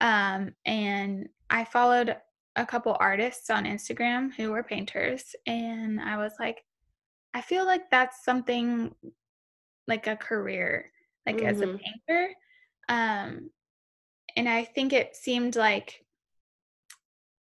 Um, 0.00 0.54
and 0.64 1.28
I 1.50 1.64
followed 1.64 2.16
a 2.56 2.66
couple 2.66 2.96
artists 2.98 3.50
on 3.50 3.64
Instagram 3.64 4.32
who 4.34 4.50
were 4.50 4.62
painters, 4.64 5.36
and 5.46 6.00
I 6.00 6.16
was 6.16 6.32
like, 6.40 6.64
I 7.34 7.40
feel 7.42 7.64
like 7.64 7.90
that's 7.90 8.24
something 8.24 8.94
like 9.86 10.06
a 10.08 10.16
career, 10.16 10.90
like 11.26 11.42
as 11.42 11.60
a 11.60 11.66
Mhm. 11.66 11.80
painter. 11.80 12.34
Um, 12.88 13.50
and 14.36 14.48
I 14.48 14.64
think 14.64 14.92
it 14.92 15.16
seemed 15.16 15.56
like 15.56 16.04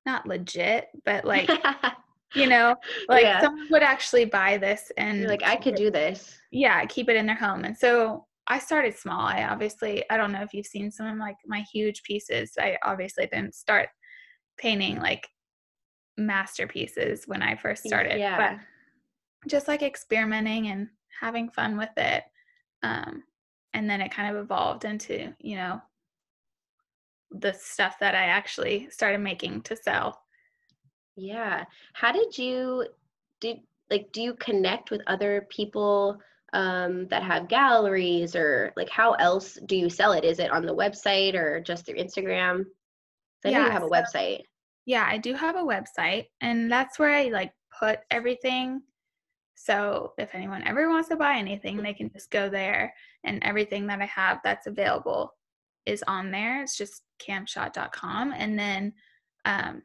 not 0.06 0.26
legit, 0.28 0.88
but 1.06 1.24
like, 1.26 1.50
you 2.36 2.48
know, 2.48 2.76
like 3.08 3.24
Yeah. 3.24 3.42
someone 3.42 3.68
would 3.72 3.84
actually 3.84 4.26
buy 4.26 4.58
this 4.58 4.92
and 4.98 5.20
You're 5.20 5.30
like 5.30 5.44
i 5.44 5.56
could 5.56 5.74
it- 5.76 5.78
do 5.78 5.92
this. 5.92 6.38
Yeah 6.52 6.84
keep 6.86 7.10
it 7.10 7.16
in 7.16 7.26
their 7.26 7.36
home 7.36 7.64
and 7.66 7.78
so 7.78 8.26
i 8.48 8.60
started 8.60 8.98
small. 8.98 9.22
I 9.22 9.44
obviously 9.44 10.04
i 10.10 10.18
don't 10.18 10.32
know 10.32 10.42
if 10.42 10.54
you've 10.54 10.66
seen 10.66 10.92
some 10.92 11.06
of 11.08 11.18
like 11.18 11.38
my 11.46 11.62
huge 11.72 12.04
pieces. 12.04 12.54
I 12.60 12.78
obviously 12.84 13.26
didn't 13.28 13.56
start 13.56 13.90
painting 14.58 15.00
like 15.00 15.28
masterpieces 16.18 17.24
when 17.28 17.42
i 17.42 17.56
first 17.56 17.84
started 17.84 18.20
yeah. 18.20 18.38
but 18.38 19.50
just 19.50 19.68
like 19.68 19.82
experimenting 19.82 20.68
and 20.68 20.88
having 21.20 21.50
fun 21.50 21.76
with 21.76 21.90
it 21.98 22.24
um 22.84 23.24
and 23.74 23.90
then 23.90 24.00
it 24.00 24.12
kind 24.12 24.36
of 24.36 24.44
evolved 24.44 24.86
into 24.86 25.34
you 25.40 25.56
know 25.56 25.82
the 27.40 27.54
stuff 27.54 27.96
that 28.00 28.16
i 28.16 28.24
actually 28.26 28.88
started 28.90 29.20
making 29.20 29.62
to 29.62 29.76
sell 29.76 30.20
Yeah. 31.16 31.66
How 31.94 32.12
did 32.12 32.38
you 32.38 32.88
did 33.40 33.58
like 33.92 34.12
do 34.12 34.22
you 34.22 34.34
connect 34.36 34.90
with 34.92 35.02
other 35.08 35.48
people 35.50 36.18
um, 36.54 37.08
that 37.10 37.24
have 37.24 37.48
galleries 37.50 38.36
or 38.36 38.74
like 38.76 38.90
how 38.90 39.14
else 39.14 39.58
do 39.68 39.76
you 39.76 39.90
sell 39.90 40.14
it? 40.14 40.24
Is 40.24 40.40
it 40.40 40.52
on 40.52 40.66
the 40.66 40.76
website 40.76 41.36
or 41.36 41.60
just 41.62 41.86
through 41.86 41.98
Instagram? 41.98 42.66
I 43.46 43.52
know 43.52 43.60
you 43.60 43.66
Yeah, 43.66 43.72
have 43.72 43.84
a 43.84 43.88
so- 43.88 43.92
website. 43.92 44.42
Yeah, 44.86 45.06
I 45.08 45.18
do 45.18 45.34
have 45.34 45.56
a 45.56 45.60
website 45.76 46.26
and 46.42 46.72
that's 46.72 46.98
where 47.00 47.12
I 47.16 47.26
like 47.30 47.54
put 47.80 48.00
everything. 48.12 48.82
So 49.56 50.14
if 50.18 50.30
anyone 50.34 50.64
ever 50.68 50.90
wants 50.90 51.10
to 51.10 51.16
buy 51.16 51.36
anything, 51.38 51.78
they 51.78 51.94
can 51.94 52.10
just 52.12 52.32
go 52.32 52.50
there 52.50 52.94
and 53.24 53.42
everything 53.44 53.88
that 53.88 54.02
I 54.02 54.06
have 54.08 54.40
that's 54.44 54.68
available 54.68 55.34
is 55.86 56.04
on 56.08 56.32
there. 56.32 56.62
It's 56.64 56.78
just 56.78 57.04
camschott.com 57.20 58.34
and 58.36 58.58
then 58.58 58.94
um 59.46 59.84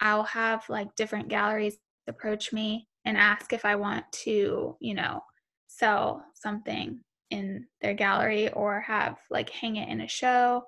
I'll 0.00 0.24
have 0.24 0.64
like 0.68 0.94
different 0.94 1.28
galleries 1.28 1.78
approach 2.06 2.52
me 2.52 2.88
and 3.04 3.16
ask 3.16 3.52
if 3.52 3.64
I 3.64 3.74
want 3.76 4.04
to, 4.24 4.76
you 4.80 4.94
know, 4.94 5.22
sell 5.66 6.24
something 6.34 7.00
in 7.30 7.66
their 7.80 7.94
gallery 7.94 8.50
or 8.52 8.80
have 8.80 9.18
like 9.30 9.50
hang 9.50 9.76
it 9.76 9.88
in 9.88 10.00
a 10.02 10.08
show 10.08 10.64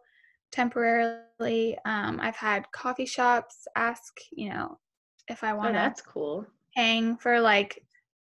temporarily. 0.53 1.79
Um, 1.85 2.19
I've 2.21 2.37
had 2.37 2.71
coffee 2.73 3.07
shops 3.07 3.67
ask, 3.77 4.13
you 4.33 4.51
know, 4.51 4.79
if 5.29 5.45
I 5.45 5.53
Oh, 5.53 5.57
want 5.57 5.75
to 5.75 5.79
that's 5.79 6.03
cool. 6.03 6.47
hang 6.75 7.17
for 7.17 7.41
like 7.41 7.85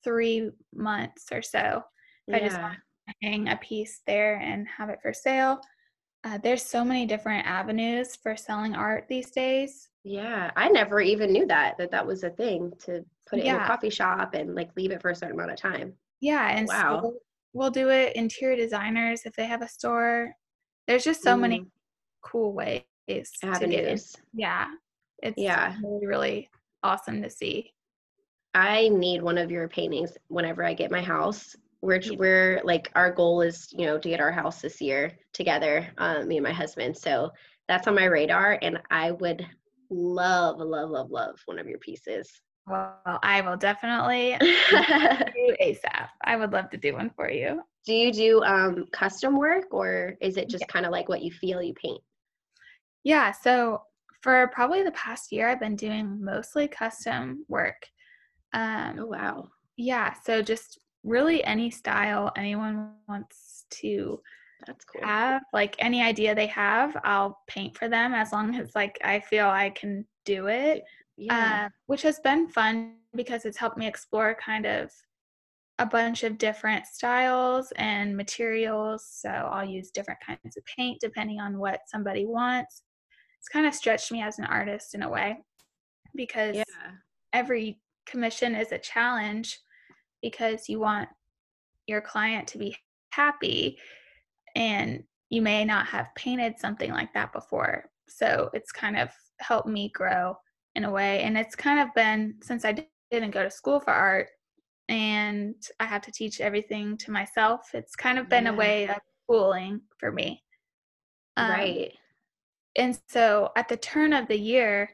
three 0.03 0.51
months 0.73 1.27
or 1.31 1.41
so. 1.41 1.83
If 2.27 2.33
I 2.35 2.39
just 2.39 2.61
want 2.61 2.75
to 3.07 3.15
hang 3.23 3.49
a 3.49 3.57
piece 3.57 4.01
there 4.07 4.35
and 4.37 4.67
have 4.67 4.89
it 4.89 4.99
for 5.01 5.13
sale. 5.13 5.61
Uh, 6.23 6.37
there's 6.37 6.63
so 6.63 6.83
many 6.83 7.05
different 7.05 7.45
avenues 7.47 8.15
for 8.15 8.35
selling 8.35 8.75
art 8.75 9.05
these 9.07 9.31
days. 9.31 9.89
Yeah. 10.03 10.51
I 10.55 10.69
never 10.69 10.99
even 11.01 11.31
knew 11.31 11.45
that 11.47 11.77
that 11.77 11.91
that 11.91 12.05
was 12.05 12.23
a 12.23 12.29
thing 12.29 12.73
to 12.79 13.05
put 13.25 13.39
it 13.39 13.45
in 13.45 13.55
a 13.55 13.65
coffee 13.67 13.89
shop 13.89 14.33
and 14.33 14.55
like 14.55 14.75
leave 14.75 14.91
it 14.91 15.01
for 15.01 15.11
a 15.11 15.15
certain 15.15 15.35
amount 15.35 15.51
of 15.51 15.57
time. 15.57 15.93
Yeah, 16.19 16.49
and 16.49 16.67
Wow. 16.67 17.01
so 17.01 17.13
we'll 17.53 17.71
do 17.71 17.89
it. 17.89 18.15
Interior 18.15 18.57
designers, 18.57 19.25
if 19.25 19.35
they 19.35 19.45
have 19.45 19.61
a 19.61 19.67
store, 19.67 20.33
there's 20.87 21.03
just 21.03 21.23
so 21.23 21.37
many 21.37 21.59
Mm, 21.59 21.71
cool 22.21 22.53
ways 22.53 22.83
to 23.07 23.47
avenues. 23.47 24.15
Yeah, 24.33 24.67
it's 25.23 25.37
Yeah. 25.37 25.77
really 25.81 26.05
really 26.07 26.49
awesome 26.83 27.21
to 27.21 27.29
see. 27.29 27.73
I 28.53 28.89
need 28.89 29.21
one 29.21 29.37
of 29.37 29.51
your 29.51 29.67
paintings 29.69 30.17
whenever 30.27 30.63
I 30.65 30.73
get 30.73 30.91
my 30.91 31.01
house. 31.01 31.55
We're 31.81 32.01
we're 32.17 32.61
like 32.63 32.91
our 32.95 33.11
goal 33.11 33.41
is 33.41 33.69
you 33.71 33.85
know 33.85 33.97
to 33.97 34.09
get 34.09 34.19
our 34.19 34.31
house 34.31 34.61
this 34.61 34.81
year 34.81 35.17
together, 35.33 35.87
um, 35.97 36.27
me 36.27 36.37
and 36.37 36.43
my 36.43 36.51
husband. 36.51 36.97
So 36.97 37.31
that's 37.67 37.87
on 37.87 37.95
my 37.95 38.05
radar, 38.05 38.59
and 38.61 38.79
I 38.91 39.11
would 39.11 39.45
love, 39.89 40.59
love, 40.59 40.89
love, 40.89 41.11
love 41.11 41.39
one 41.45 41.59
of 41.59 41.67
your 41.67 41.79
pieces. 41.79 42.29
Well, 42.67 42.99
I 43.23 43.41
will 43.41 43.57
definitely 43.57 44.37
do 44.39 45.55
ASAP. 45.61 46.07
I 46.23 46.35
would 46.35 46.51
love 46.51 46.69
to 46.69 46.77
do 46.77 46.93
one 46.93 47.09
for 47.15 47.29
you. 47.29 47.61
Do 47.85 47.93
you 47.93 48.11
do 48.11 48.43
um, 48.43 48.85
custom 48.91 49.37
work, 49.37 49.73
or 49.73 50.15
is 50.21 50.37
it 50.37 50.49
just 50.49 50.67
kind 50.67 50.85
of 50.85 50.91
like 50.91 51.09
what 51.09 51.23
you 51.23 51.31
feel 51.31 51.61
you 51.63 51.73
paint? 51.73 52.01
Yeah, 53.03 53.31
so 53.31 53.81
for 54.21 54.49
probably 54.53 54.83
the 54.83 54.91
past 54.91 55.31
year, 55.31 55.49
I've 55.49 55.59
been 55.59 55.75
doing 55.75 56.23
mostly 56.23 56.67
custom 56.67 57.45
work. 57.47 57.87
Um, 58.53 58.97
Oh 58.99 59.05
wow, 59.05 59.47
yeah, 59.77 60.13
so 60.23 60.41
just 60.41 60.79
really 61.03 61.43
any 61.43 61.69
style 61.71 62.31
anyone 62.35 62.93
wants 63.07 63.65
to 63.69 64.19
that's 64.65 64.85
cool. 64.85 65.01
have, 65.03 65.41
like 65.53 65.75
any 65.79 66.01
idea 66.01 66.35
they 66.35 66.47
have, 66.47 66.95
I'll 67.03 67.39
paint 67.47 67.77
for 67.77 67.87
them 67.87 68.13
as 68.13 68.31
long 68.31 68.55
as 68.55 68.75
like 68.75 68.97
I 69.03 69.19
feel 69.19 69.47
I 69.47 69.69
can 69.71 70.05
do 70.25 70.47
it. 70.47 70.83
Yeah, 71.17 71.65
uh, 71.65 71.69
which 71.87 72.01
has 72.03 72.19
been 72.19 72.47
fun 72.49 72.95
because 73.15 73.45
it's 73.45 73.57
helped 73.57 73.77
me 73.77 73.87
explore 73.87 74.37
kind 74.43 74.65
of 74.65 74.91
a 75.79 75.85
bunch 75.85 76.23
of 76.23 76.37
different 76.37 76.85
styles 76.85 77.71
and 77.77 78.15
materials. 78.15 79.07
So 79.09 79.29
I'll 79.29 79.67
use 79.67 79.91
different 79.91 80.19
kinds 80.25 80.57
of 80.57 80.63
paint 80.77 80.99
depending 80.99 81.39
on 81.39 81.57
what 81.57 81.81
somebody 81.87 82.25
wants. 82.25 82.83
It's 83.39 83.47
kind 83.47 83.65
of 83.65 83.73
stretched 83.73 84.11
me 84.11 84.21
as 84.21 84.39
an 84.39 84.45
artist 84.45 84.93
in 84.93 85.03
a 85.03 85.09
way 85.09 85.37
because 86.15 86.57
yeah, 86.57 86.63
every 87.31 87.79
commission 88.05 88.55
is 88.55 88.71
a 88.73 88.77
challenge 88.77 89.57
because 90.21 90.69
you 90.69 90.79
want 90.79 91.09
your 91.87 92.01
client 92.01 92.47
to 92.49 92.57
be 92.57 92.75
happy 93.11 93.77
and 94.55 95.03
you 95.29 95.41
may 95.41 95.63
not 95.65 95.85
have 95.87 96.13
painted 96.15 96.59
something 96.59 96.91
like 96.91 97.13
that 97.13 97.31
before. 97.33 97.85
So 98.07 98.49
it's 98.53 98.71
kind 98.71 98.97
of 98.97 99.09
helped 99.39 99.67
me 99.67 99.91
grow 99.93 100.35
in 100.75 100.83
a 100.85 100.91
way. 100.91 101.21
And 101.21 101.37
it's 101.37 101.55
kind 101.55 101.79
of 101.79 101.93
been 101.95 102.35
since 102.41 102.65
I 102.65 102.85
didn't 103.11 103.31
go 103.31 103.43
to 103.43 103.51
school 103.51 103.79
for 103.79 103.91
art 103.91 104.27
and 104.87 105.55
I 105.79 105.85
had 105.85 106.01
to 106.03 106.11
teach 106.11 106.41
everything 106.41 106.97
to 106.97 107.11
myself, 107.11 107.69
it's 107.73 107.95
kind 107.95 108.17
of 108.17 108.27
been 108.27 108.45
Yeah. 108.45 108.51
a 108.51 108.55
way 108.55 108.87
of 108.87 108.97
schooling 109.23 109.81
for 109.99 110.11
me. 110.11 110.43
Um, 111.37 111.51
right. 111.51 111.93
and 112.75 112.99
so 113.07 113.51
at 113.55 113.69
the 113.69 113.77
turn 113.77 114.13
of 114.13 114.27
the 114.27 114.37
year, 114.37 114.89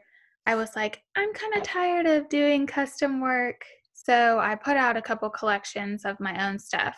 I 0.46 0.56
was 0.56 0.76
like, 0.76 1.02
I'm 1.16 1.34
kind 1.34 1.56
of 1.56 1.64
tired 1.64 2.06
of 2.06 2.30
doing 2.30 2.68
custom 2.68 3.22
work. 3.22 3.64
So 4.06 4.38
I 4.40 4.54
put 4.54 4.78
out 4.78 4.98
a 4.98 5.02
couple 5.02 5.30
collections 5.32 6.06
of 6.06 6.20
my 6.20 6.48
own 6.48 6.60
stuff. 6.60 6.96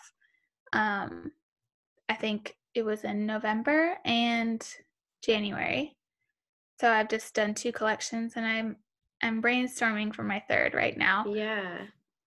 Um, 0.74 1.32
I 2.10 2.15
think 2.15 2.58
it 2.76 2.84
was 2.84 3.06
in 3.06 3.26
November 3.26 3.96
and 4.04 4.67
January. 5.24 5.96
So 6.82 6.91
I've 6.91 7.08
just 7.08 7.34
done 7.34 7.54
two 7.54 7.72
collections 7.72 8.34
and 8.36 8.46
I'm 8.46 8.76
I'm 9.24 9.41
brainstorming 9.41 10.13
for 10.13 10.24
my 10.24 10.43
third 10.50 10.74
right 10.74 10.98
now. 10.98 11.26
Yeah. 11.28 11.78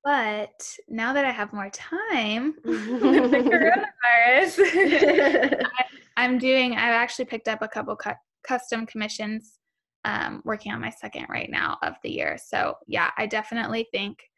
But 0.02 0.66
now 0.88 1.12
that 1.12 1.26
I 1.26 1.30
have 1.30 1.52
more 1.52 1.70
time 1.70 2.54
with 2.64 3.30
the 3.30 3.84
coronavirus, 4.26 5.62
I'm 6.16 6.38
doing, 6.38 6.72
I've 6.72 6.94
actually 6.94 7.26
picked 7.26 7.48
up 7.48 7.60
a 7.60 7.68
couple 7.68 7.94
cu- 7.96 8.12
custom 8.42 8.86
commissions 8.86 9.58
um, 10.06 10.40
working 10.44 10.72
on 10.72 10.80
my 10.80 10.90
second 10.90 11.26
right 11.28 11.50
now 11.50 11.76
of 11.82 11.94
the 12.02 12.10
year. 12.10 12.38
So 12.42 12.76
yeah, 12.86 13.10
I 13.18 13.26
definitely 13.26 13.86
think 13.92 14.29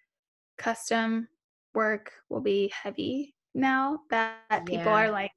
custom 0.59 1.29
work 1.75 2.13
will 2.29 2.41
be 2.41 2.71
heavy 2.75 3.35
now 3.55 4.01
that 4.11 4.41
people 4.67 4.85
Yeah. 4.85 5.07
are 5.07 5.11
like 5.11 5.33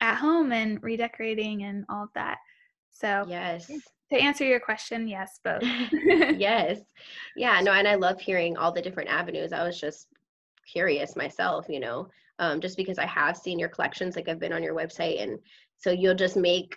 at 0.00 0.16
home 0.16 0.52
and 0.52 0.82
redecorating 0.82 1.62
and 1.64 1.84
all 1.88 2.04
of 2.04 2.10
that. 2.14 2.38
So 2.90 3.24
Yes. 3.28 3.66
to 4.10 4.16
answer 4.16 4.44
your 4.44 4.60
question, 4.60 5.08
yes, 5.08 5.40
both. 5.44 5.62
yes. 6.38 6.80
Yeah, 7.36 7.60
no, 7.60 7.72
and 7.72 7.86
I 7.88 7.94
love 7.94 8.20
hearing 8.20 8.56
all 8.56 8.72
the 8.72 8.82
different 8.82 9.10
avenues. 9.10 9.52
I 9.52 9.62
was 9.64 9.80
just 9.80 10.08
curious 10.70 11.16
myself, 11.16 11.66
you 11.68 11.80
know, 11.80 12.08
um, 12.38 12.60
just 12.60 12.76
because 12.76 12.98
I 12.98 13.06
have 13.06 13.36
seen 13.36 13.58
your 13.58 13.68
collections, 13.68 14.16
like 14.16 14.28
I've 14.28 14.38
been 14.40 14.52
on 14.52 14.62
your 14.62 14.74
website, 14.74 15.22
and 15.22 15.38
so 15.78 15.90
you'll 15.90 16.14
just 16.14 16.36
make 16.36 16.76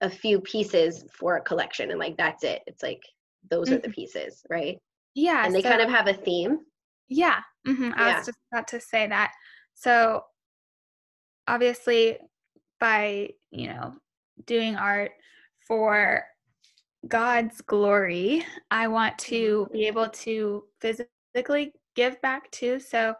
a 0.00 0.10
few 0.10 0.40
pieces 0.40 1.04
for 1.12 1.36
a 1.36 1.40
collection, 1.42 1.90
and 1.90 1.98
like 1.98 2.16
that's 2.16 2.44
it. 2.44 2.62
It's 2.66 2.82
like 2.82 3.02
those 3.50 3.70
are 3.70 3.78
the 3.78 3.88
pieces, 3.90 4.44
right? 4.50 4.78
yeah. 5.14 5.44
And 5.44 5.54
they 5.54 5.62
so- 5.62 5.68
kind 5.68 5.82
of 5.82 5.90
have 5.90 6.06
a 6.08 6.14
theme. 6.14 6.60
Yeah, 7.08 7.40
hmm 7.66 7.90
I 7.94 8.08
Yeah. 8.08 8.16
was 8.18 8.26
just 8.26 8.38
about 8.52 8.68
to 8.68 8.80
say 8.80 9.06
that. 9.06 9.32
So, 9.74 10.24
obviously, 11.48 12.18
by 12.80 13.30
you 13.50 13.68
know 13.68 13.94
doing 14.44 14.76
art 14.76 15.12
for 15.66 16.24
God's 17.08 17.60
glory, 17.62 18.44
I 18.70 18.88
want 18.88 19.18
to 19.20 19.68
be 19.72 19.86
able 19.86 20.08
to 20.10 20.64
physically 20.80 21.74
give 21.94 22.20
back 22.22 22.50
too. 22.52 22.80
So, 22.80 23.14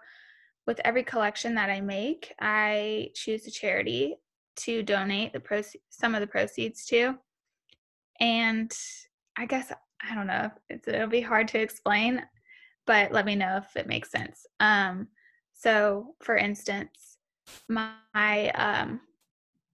with 0.67 0.81
every 0.85 1.03
collection 1.05 1.55
that 1.57 1.71
I 1.71 1.81
make, 1.81 2.33
I 2.41 3.11
choose 3.15 3.47
a 3.47 3.51
charity 3.51 4.17
to 4.57 4.83
donate 4.83 5.33
the 5.33 5.41
proce- 5.41 5.77
some 5.91 6.15
of 6.15 6.21
the 6.21 6.27
proceeds 6.27 6.87
to. 6.87 7.19
And 8.21 8.73
I 9.37 9.47
guess 9.47 9.73
I 10.03 10.15
don't 10.15 10.27
know. 10.27 10.51
It's, 10.69 10.87
it'll 10.89 11.09
be 11.09 11.21
hard 11.21 11.49
to 11.49 11.61
explain, 11.61 12.25
but 12.87 13.13
let 13.13 13.25
me 13.27 13.37
know 13.37 13.59
if 13.59 13.77
it 13.77 13.87
makes 13.87 14.11
sense. 14.11 14.47
Um, 14.61 15.09
so, 15.55 16.15
for 16.23 16.37
instance, 16.37 17.19
my 17.69 18.51
um, 18.55 19.01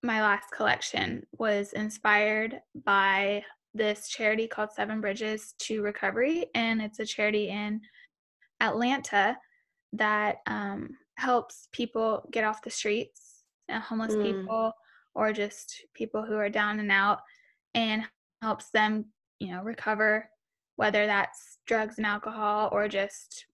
my 0.02 0.20
last 0.22 0.50
collection 0.52 1.26
was 1.38 1.72
inspired 1.72 2.60
by 2.84 3.42
this 3.74 4.08
charity 4.08 4.46
called 4.46 4.72
Seven 4.72 5.00
Bridges 5.00 5.54
to 5.60 5.82
Recovery, 5.82 6.46
and 6.54 6.80
it's 6.80 7.00
a 7.00 7.06
charity 7.06 7.48
in 7.48 7.80
Atlanta 8.60 9.36
that 9.92 10.36
um, 10.46 10.90
helps 11.16 11.68
people 11.72 12.28
get 12.30 12.44
off 12.44 12.62
the 12.62 12.70
streets, 12.70 13.44
uh, 13.70 13.80
homeless 13.80 14.16
Mm. 14.16 14.22
people, 14.22 14.72
or 15.14 15.32
just 15.32 15.82
people 15.94 16.22
who 16.24 16.34
are 16.36 16.50
down 16.50 16.80
and 16.80 16.92
out, 16.92 17.20
and 17.74 18.04
helps 18.42 18.70
them, 18.70 19.06
you 19.40 19.50
know, 19.52 19.62
recover, 19.62 20.30
whether 20.78 21.06
that's 21.06 21.58
drugs 21.66 21.98
and 21.98 22.06
alcohol 22.06 22.70
or 22.72 22.88
just 22.88 23.46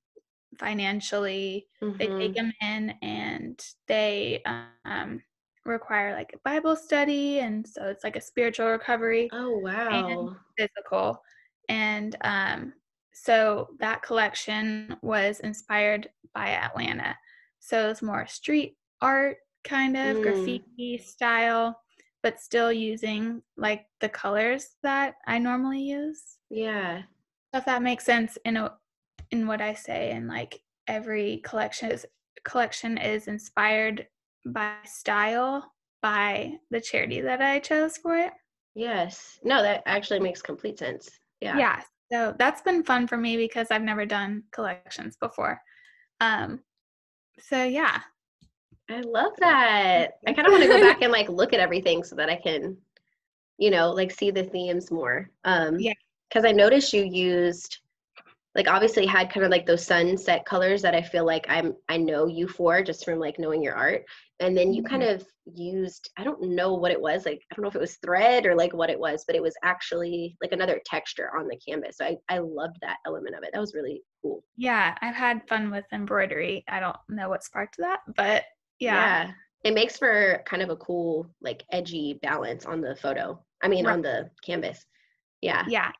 financially. 0.59 1.67
They 1.99 2.07
Mhm. 2.07 2.21
take 2.21 2.35
them 2.35 2.53
in 2.63 2.91
and 3.03 3.61
they 3.89 4.43
um, 4.85 5.23
require 5.65 6.13
like 6.15 6.33
a 6.35 6.39
Bible 6.45 6.77
study, 6.77 7.41
and 7.41 7.67
so 7.67 7.87
it's 7.89 8.05
like 8.05 8.17
a 8.17 8.21
spiritual 8.21 8.69
recovery 8.69 9.31
Oh 9.33 9.59
wow. 9.59 10.37
physical. 10.59 11.23
And 11.69 12.17
um, 12.23 12.75
so 13.13 13.69
that 13.81 14.03
collection 14.03 14.97
was 15.03 15.41
inspired 15.41 16.09
by 16.35 16.49
Atlanta. 16.51 17.17
So 17.61 17.89
it's 17.91 18.03
more 18.03 18.27
street 18.27 18.77
art 19.01 19.39
kind 19.65 19.97
of 19.97 20.19
Mm. 20.19 20.23
graffiti 20.23 20.99
style, 20.99 21.81
but 22.23 22.41
still 22.41 22.73
using 22.73 23.43
like 23.57 23.87
the 24.01 24.09
colors 24.11 24.77
that 24.83 25.15
I 25.27 25.39
normally 25.39 25.83
use. 25.83 26.39
Yeah. 26.51 27.03
If 27.55 27.65
that 27.67 27.83
makes 27.83 28.05
sense 28.05 28.37
in 28.45 28.57
a, 28.57 28.73
in 29.31 29.47
what 29.47 29.61
I 29.61 29.75
say, 29.75 30.11
and 30.11 30.29
like 30.29 30.61
every 30.89 31.41
collection 31.45 31.91
is 31.91 32.07
collection 32.45 32.99
is 32.99 33.27
inspired 33.29 34.07
by 34.47 34.75
style 34.85 35.73
by 36.03 36.55
the 36.71 36.81
charity 36.81 37.23
that 37.23 37.41
I 37.41 37.59
chose 37.61 37.97
for 37.97 38.19
it. 38.19 38.33
Yes. 38.75 39.39
No, 39.43 39.63
that 39.63 39.83
actually 39.87 40.21
makes 40.21 40.43
complete 40.43 40.79
sense. 40.79 41.11
Yeah. 41.41 41.57
yeah 41.59 41.81
so 42.13 42.35
that's 42.39 42.63
been 42.63 42.83
fun 42.83 43.07
for 43.07 43.17
me 43.17 43.37
because 43.37 43.67
i've 43.71 43.83
never 43.83 44.07
done 44.07 44.43
collections 44.53 45.17
before 45.17 45.61
um 46.21 46.61
so 47.39 47.65
yeah 47.65 48.01
I 48.91 49.01
love 49.01 49.33
that. 49.39 50.19
I 50.27 50.33
kind 50.35 50.47
of 50.47 50.53
want 50.53 50.63
to 50.65 50.69
go 50.69 50.81
back 50.81 51.01
and 51.01 51.11
like 51.11 51.29
look 51.31 51.55
at 51.55 51.61
everything 51.61 52.05
so 52.05 52.17
that 52.17 52.29
I 52.29 52.37
can, 52.37 52.77
you 53.57 53.71
know, 53.71 53.91
like 53.91 54.11
see 54.11 54.31
the 54.31 54.45
themes 54.45 54.91
more. 54.91 55.31
Um, 55.45 55.79
Yeah. 55.79 55.95
Because 56.35 56.47
I 56.47 56.53
noticed 56.53 56.93
you 56.95 57.05
used, 57.05 57.79
like, 58.57 58.69
obviously 58.69 59.07
had 59.07 59.31
kind 59.33 59.45
of 59.47 59.53
like 59.53 59.67
those 59.67 59.87
sunset 59.87 60.47
colors 60.47 60.83
that 60.83 60.95
I 60.95 61.03
feel 61.03 61.27
like 61.27 61.47
I'm 61.49 61.75
I 61.89 61.99
know 61.99 62.27
you 62.27 62.49
for 62.49 62.83
just 62.83 63.05
from 63.05 63.21
like 63.21 63.39
knowing 63.39 63.63
your 63.63 63.77
art, 63.77 64.05
and 64.41 64.57
then 64.57 64.73
you 64.75 64.83
kind 64.83 65.03
Mm-hmm. 65.03 65.05
of 65.05 65.27
used 65.47 66.11
I 66.19 66.25
don't 66.25 66.43
know 66.43 66.75
what 66.75 66.93
it 66.93 67.01
was 67.01 67.27
like 67.27 67.43
I 67.51 67.55
don't 67.57 67.63
know 67.65 67.69
if 67.71 67.77
it 67.77 67.81
was 67.81 67.97
thread 67.97 68.47
or 68.47 68.57
like 68.57 68.75
what 68.75 68.91
it 68.91 69.01
was, 69.01 69.25
but 69.27 69.37
it 69.37 69.43
was 69.43 69.57
actually 69.65 70.37
like 70.43 70.53
another 70.53 70.81
texture 70.87 71.31
on 71.39 71.49
the 71.49 71.59
canvas. 71.59 71.99
So 71.99 72.07
I 72.07 72.17
I 72.29 72.39
loved 72.39 72.79
that 72.83 72.99
element 73.07 73.37
of 73.37 73.45
it. 73.45 73.51
That 73.55 73.61
was 73.61 73.75
really 73.75 74.03
cool. 74.23 74.45
yeah 74.57 74.95
i've 75.03 75.15
had 75.15 75.47
fun 75.49 75.71
with 75.71 75.85
embroidery 75.93 76.65
i 76.69 76.81
don't 76.81 76.97
know 77.09 77.29
what 77.29 77.43
sparked 77.45 77.77
that 77.79 78.01
but 78.17 78.45
yeah 78.79 79.33
It 79.65 79.75
makes 79.75 79.97
for 79.99 80.43
kind 80.45 80.63
of 80.63 80.71
a 80.71 80.77
cool, 80.77 81.27
like 81.41 81.65
edgy 81.73 82.19
balance 82.23 82.67
on 82.67 82.81
the 82.83 82.95
photo. 82.97 83.43
I 83.63 83.69
mean, 83.69 83.87
Right. 83.87 83.95
on 83.95 84.03
the 84.03 84.31
canvas. 84.45 84.85
Yeah. 85.41 85.69
yeah 85.69 85.91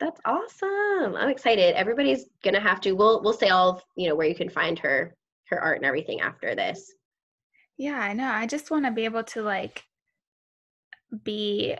That's 0.00 0.20
awesome. 0.24 1.14
I'm 1.16 1.28
excited. 1.28 1.74
Everybody's 1.76 2.26
gonna 2.42 2.60
have 2.60 2.80
to. 2.82 2.92
We'll 2.92 3.22
we'll 3.22 3.32
say 3.32 3.48
all 3.48 3.82
you 3.96 4.08
know 4.08 4.14
where 4.14 4.26
you 4.26 4.34
can 4.34 4.48
find 4.50 4.78
her 4.80 5.14
her 5.50 5.60
art 5.60 5.76
and 5.76 5.86
everything 5.86 6.20
after 6.20 6.54
this. 6.54 6.92
yeah 7.76 7.98
i 8.00 8.12
know 8.14 8.28
i 8.30 8.46
just 8.46 8.70
want 8.70 8.84
to 8.86 8.90
be 8.92 9.04
able 9.04 9.24
to 9.24 9.42
like 9.42 9.82
be 11.22 11.74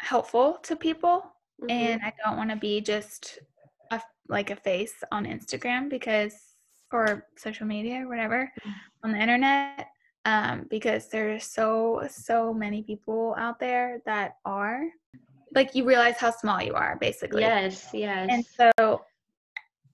helpful 0.00 0.58
to 0.62 0.76
people 0.76 1.24
Mhm. 1.62 1.70
and 1.70 2.02
I 2.02 2.12
don't 2.22 2.36
want 2.36 2.50
to 2.50 2.56
be 2.56 2.80
just 2.82 3.38
a, 3.90 4.00
like 4.28 4.50
a 4.50 4.56
face 4.56 4.92
on 5.10 5.24
Instagram 5.24 5.88
because 5.88 6.34
or 6.92 7.26
social 7.36 7.66
media 7.66 8.02
or 8.04 8.08
whatever 8.08 8.52
on 9.02 9.12
the 9.12 9.18
internet 9.18 9.88
um, 10.26 10.66
because 10.68 11.08
there's 11.08 11.44
so 11.46 12.06
so 12.10 12.52
many 12.52 12.82
people 12.82 13.34
out 13.38 13.58
there 13.58 14.02
that 14.04 14.36
are 14.44 14.84
like 15.54 15.74
you 15.74 15.84
realize 15.84 16.16
how 16.16 16.30
small 16.30 16.62
you 16.62 16.74
are 16.74 16.96
basically. 17.00 17.42
Yes, 17.42 17.88
yes. 17.92 18.28
and 18.30 18.44
so 18.44 19.02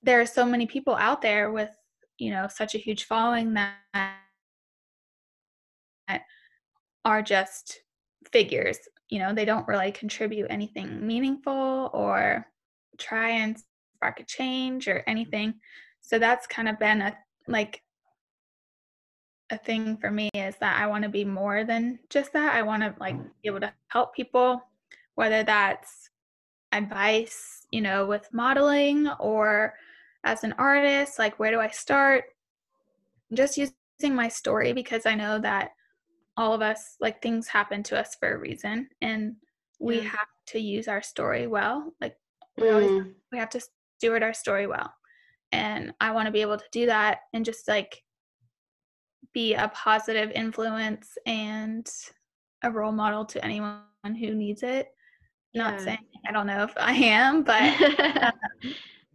there 0.02 0.20
are 0.20 0.26
so 0.26 0.44
many 0.44 0.66
people 0.66 0.94
out 0.96 1.22
there 1.22 1.50
with 1.50 1.70
you 2.18 2.30
know 2.30 2.48
such 2.48 2.74
a 2.74 2.78
huge 2.78 3.04
following 3.04 3.54
that 3.54 3.78
are 7.04 7.22
just 7.22 7.80
figures 8.32 8.78
you 9.12 9.18
know? 9.18 9.34
They 9.34 9.44
don't 9.44 9.68
really 9.68 9.92
contribute 9.92 10.46
anything 10.48 11.06
meaningful 11.06 11.90
or 11.92 12.46
try 12.98 13.28
and 13.28 13.56
spark 13.94 14.20
a 14.20 14.24
change 14.24 14.88
or 14.88 15.04
anything. 15.06 15.54
So 16.00 16.18
that's 16.18 16.46
kind 16.46 16.66
of 16.66 16.78
been 16.78 17.02
a 17.02 17.16
like 17.46 17.82
a 19.50 19.58
thing 19.58 19.98
for 19.98 20.10
me 20.10 20.30
is 20.32 20.54
that 20.60 20.80
i 20.80 20.86
want 20.86 21.02
to 21.02 21.10
be 21.10 21.26
more 21.26 21.64
than 21.64 21.98
just 22.08 22.32
that. 22.32 22.54
I 22.54 22.62
want 22.62 22.82
to 22.82 22.94
like 22.98 23.16
be 23.42 23.48
able 23.48 23.60
to 23.60 23.72
help 23.88 24.14
people 24.14 24.62
whether 25.14 25.42
that's 25.42 26.08
advice 26.72 27.66
you 27.70 27.80
know 27.80 28.06
with 28.06 28.28
modeling 28.32 29.08
or 29.20 29.74
as 30.24 30.42
an 30.44 30.54
artist 30.58 31.18
like 31.18 31.38
where 31.38 31.50
do 31.50 31.60
i 31.60 31.68
start? 31.68 32.24
Just 33.34 33.56
using 33.58 34.14
my 34.14 34.28
story 34.28 34.72
because 34.72 35.06
i 35.06 35.14
know 35.14 35.38
that 35.38 35.70
all 36.36 36.52
of 36.54 36.62
us 36.62 36.96
like 37.00 37.20
things 37.22 37.46
happen 37.48 37.82
to 37.84 37.98
us 37.98 38.14
for 38.16 38.34
a 38.34 38.38
reason 38.38 38.88
and 39.00 39.36
we 39.80 39.96
Yeah. 39.96 40.08
have 40.10 40.28
to 40.46 40.58
use 40.58 40.88
our 40.88 41.02
story 41.02 41.46
well 41.46 41.92
like 42.00 42.16
we 42.58 42.70
always 42.70 42.90
Mm, 42.90 43.14
we 43.32 43.38
have 43.38 43.50
to 43.50 43.60
steward 43.98 44.22
our 44.22 44.34
story 44.34 44.66
well. 44.66 44.92
And 45.52 45.92
i 46.00 46.10
want 46.10 46.26
to 46.26 46.32
be 46.32 46.40
able 46.42 46.58
to 46.58 46.64
do 46.72 46.86
that 46.86 47.20
and 47.34 47.44
just 47.44 47.68
like 47.68 48.02
be 49.32 49.54
a 49.54 49.68
positive 49.68 50.30
influence 50.34 51.16
and 51.26 51.90
a 52.62 52.70
role 52.70 52.92
model 52.92 53.24
to 53.26 53.44
anyone 53.44 53.80
who 54.04 54.34
needs 54.34 54.62
it 54.62 54.88
not 55.54 55.80
Yeah. 55.80 55.80
saying 55.80 55.98
i 56.28 56.32
don't 56.32 56.46
know 56.46 56.62
if 56.64 56.72
i 56.78 56.92
am 56.92 57.42
but 57.44 57.62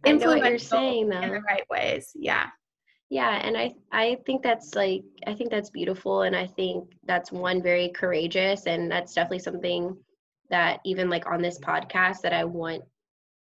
I 0.04 0.12
know 0.12 0.28
what 0.30 0.44
you're 0.44 0.58
saying 0.58 1.12
in 1.22 1.30
the 1.30 1.40
right 1.40 1.64
ways 1.70 2.12
yeah 2.14 2.48
Yeah, 3.10 3.40
and 3.42 3.56
I 3.56 3.74
I 3.92 4.18
think 4.26 4.42
that's 4.42 4.74
like 4.74 5.02
I 5.26 5.34
think 5.34 5.50
that's 5.50 5.70
beautiful 5.70 6.22
and 6.22 6.36
I 6.36 6.46
think 6.46 6.84
that's 7.06 7.32
one 7.32 7.62
very 7.62 7.88
courageous 7.90 8.66
and 8.66 8.90
that's 8.90 9.14
definitely 9.14 9.40
something 9.40 9.96
that 10.50 10.80
even 10.84 11.08
like 11.10 11.26
on 11.26 11.42
this 11.42 11.58
podcast 11.58 12.20
that 12.22 12.32
I 12.32 12.44
want 12.44 12.82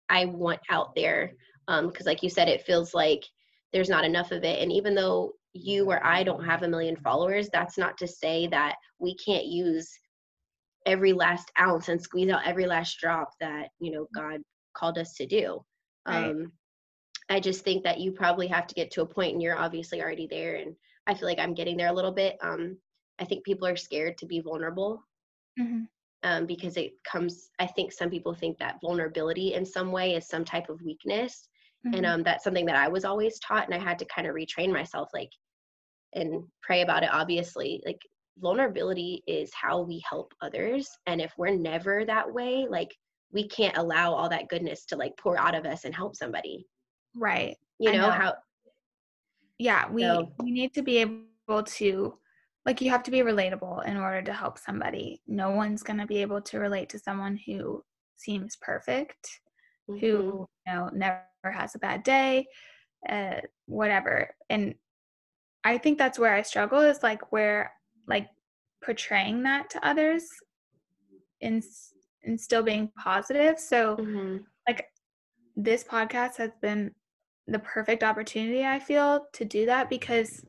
I 0.08 0.26
want 0.26 0.60
out 0.70 0.94
there 0.94 1.32
um 1.68 1.88
because 1.88 2.06
like 2.06 2.22
you 2.22 2.30
said 2.30 2.48
it 2.48 2.62
feels 2.62 2.94
like 2.94 3.24
there's 3.72 3.88
not 3.88 4.04
enough 4.04 4.30
of 4.32 4.44
it 4.44 4.60
and 4.62 4.72
even 4.72 4.94
though 4.94 5.32
you 5.52 5.86
or 5.90 6.04
I 6.04 6.22
don't 6.22 6.44
have 6.44 6.62
a 6.62 6.68
million 6.68 6.96
followers 6.96 7.48
that's 7.52 7.78
not 7.78 7.96
to 7.98 8.06
say 8.06 8.46
that 8.48 8.76
we 8.98 9.14
can't 9.16 9.46
use 9.46 9.88
every 10.86 11.12
last 11.12 11.50
ounce 11.60 11.88
and 11.88 12.00
squeeze 12.00 12.30
out 12.30 12.46
every 12.46 12.66
last 12.66 12.98
drop 12.98 13.30
that 13.40 13.68
you 13.80 13.90
know 13.92 14.06
god 14.14 14.40
called 14.74 14.98
us 14.98 15.14
to 15.14 15.26
do 15.26 15.60
Right. 16.06 16.36
um 16.36 16.52
i 17.28 17.40
just 17.40 17.64
think 17.64 17.82
that 17.84 18.00
you 18.00 18.12
probably 18.12 18.46
have 18.46 18.66
to 18.66 18.74
get 18.74 18.90
to 18.92 19.02
a 19.02 19.06
point 19.06 19.32
and 19.34 19.42
you're 19.42 19.58
obviously 19.58 20.00
already 20.00 20.26
there 20.30 20.56
and 20.56 20.74
i 21.06 21.14
feel 21.14 21.28
like 21.28 21.38
i'm 21.38 21.54
getting 21.54 21.76
there 21.76 21.88
a 21.88 21.92
little 21.92 22.12
bit 22.12 22.36
um 22.42 22.76
i 23.18 23.24
think 23.24 23.44
people 23.44 23.66
are 23.66 23.76
scared 23.76 24.16
to 24.18 24.26
be 24.26 24.40
vulnerable 24.40 25.02
Mhm. 25.58 25.88
um, 26.22 26.46
because 26.46 26.76
it 26.76 26.92
comes 27.04 27.50
i 27.58 27.66
think 27.66 27.92
some 27.92 28.10
people 28.10 28.34
think 28.34 28.58
that 28.58 28.80
vulnerability 28.80 29.54
in 29.54 29.64
some 29.64 29.90
way 29.92 30.14
is 30.14 30.28
some 30.28 30.44
type 30.44 30.68
of 30.68 30.80
weakness 30.82 31.48
and 31.92 32.04
Mhm. 32.04 32.14
um, 32.14 32.22
that's 32.22 32.44
something 32.44 32.66
that 32.66 32.76
i 32.76 32.88
was 32.88 33.04
always 33.04 33.38
taught 33.40 33.64
and 33.64 33.74
i 33.74 33.78
had 33.78 33.98
to 33.98 34.04
kind 34.06 34.26
of 34.26 34.34
retrain 34.34 34.72
myself 34.72 35.08
like 35.14 35.30
and 36.14 36.44
pray 36.62 36.82
about 36.82 37.02
it 37.02 37.10
obviously 37.12 37.82
like 37.84 38.00
vulnerability 38.38 39.22
is 39.26 39.50
how 39.54 39.80
we 39.80 40.02
help 40.08 40.32
others 40.40 40.88
and 41.06 41.20
if 41.20 41.32
we're 41.38 41.54
never 41.54 42.04
that 42.04 42.30
way 42.32 42.66
like 42.68 42.94
we 43.32 43.48
can't 43.48 43.76
allow 43.76 44.12
all 44.12 44.28
that 44.28 44.48
goodness 44.48 44.84
to 44.86 44.96
like 44.96 45.16
pour 45.16 45.38
out 45.38 45.54
of 45.54 45.64
us 45.64 45.84
and 45.84 45.94
help 45.94 46.14
somebody 46.14 46.66
right. 47.14 47.56
you 47.78 47.92
know, 47.92 48.02
know. 48.02 48.10
how 48.10 48.34
Yeah, 49.58 49.90
we 49.90 50.02
So- 50.02 50.32
we 50.38 50.50
need 50.50 50.74
to 50.74 50.82
be 50.82 50.98
able 50.98 51.62
to 51.64 52.18
like 52.66 52.80
you 52.80 52.90
have 52.90 53.02
to 53.04 53.10
be 53.12 53.20
relatable 53.20 53.86
in 53.86 53.96
order 53.96 54.20
to 54.22 54.32
help 54.32 54.58
somebody. 54.58 55.22
No 55.28 55.50
one's 55.50 55.84
going 55.84 56.00
to 56.00 56.06
be 56.06 56.20
able 56.20 56.40
to 56.42 56.58
relate 56.58 56.88
to 56.90 56.98
someone 56.98 57.38
who 57.46 57.84
seems 58.16 58.56
perfect, 58.56 59.40
Mhm. 59.88 60.00
who 60.00 60.48
you 60.66 60.72
know 60.72 60.88
never 60.92 61.24
has 61.52 61.74
a 61.74 61.78
bad 61.78 62.02
day, 62.02 62.46
uh 63.08 63.40
whatever. 63.66 64.34
And 64.50 64.74
I 65.64 65.78
think 65.78 65.96
that's 65.98 66.18
where 66.18 66.34
I 66.34 66.42
struggle 66.42 66.80
is 66.80 67.02
like 67.02 67.32
where 67.32 67.72
like 68.06 68.28
portraying 68.84 69.42
that 69.44 69.70
to 69.70 69.86
others 69.86 70.28
and 71.42 71.62
and 72.24 72.40
still 72.40 72.62
being 72.62 72.90
positive. 72.98 73.58
So 73.58 73.96
Mhm. 73.96 74.44
like 74.68 74.86
this 75.54 75.84
podcast 75.84 76.36
has 76.36 76.50
been 76.60 76.94
the 77.46 77.60
perfect 77.60 78.02
opportunity 78.02 78.64
I 78.64 78.78
feel 78.80 79.26
to 79.34 79.44
do 79.44 79.66
that 79.66 79.88
because 79.88 80.44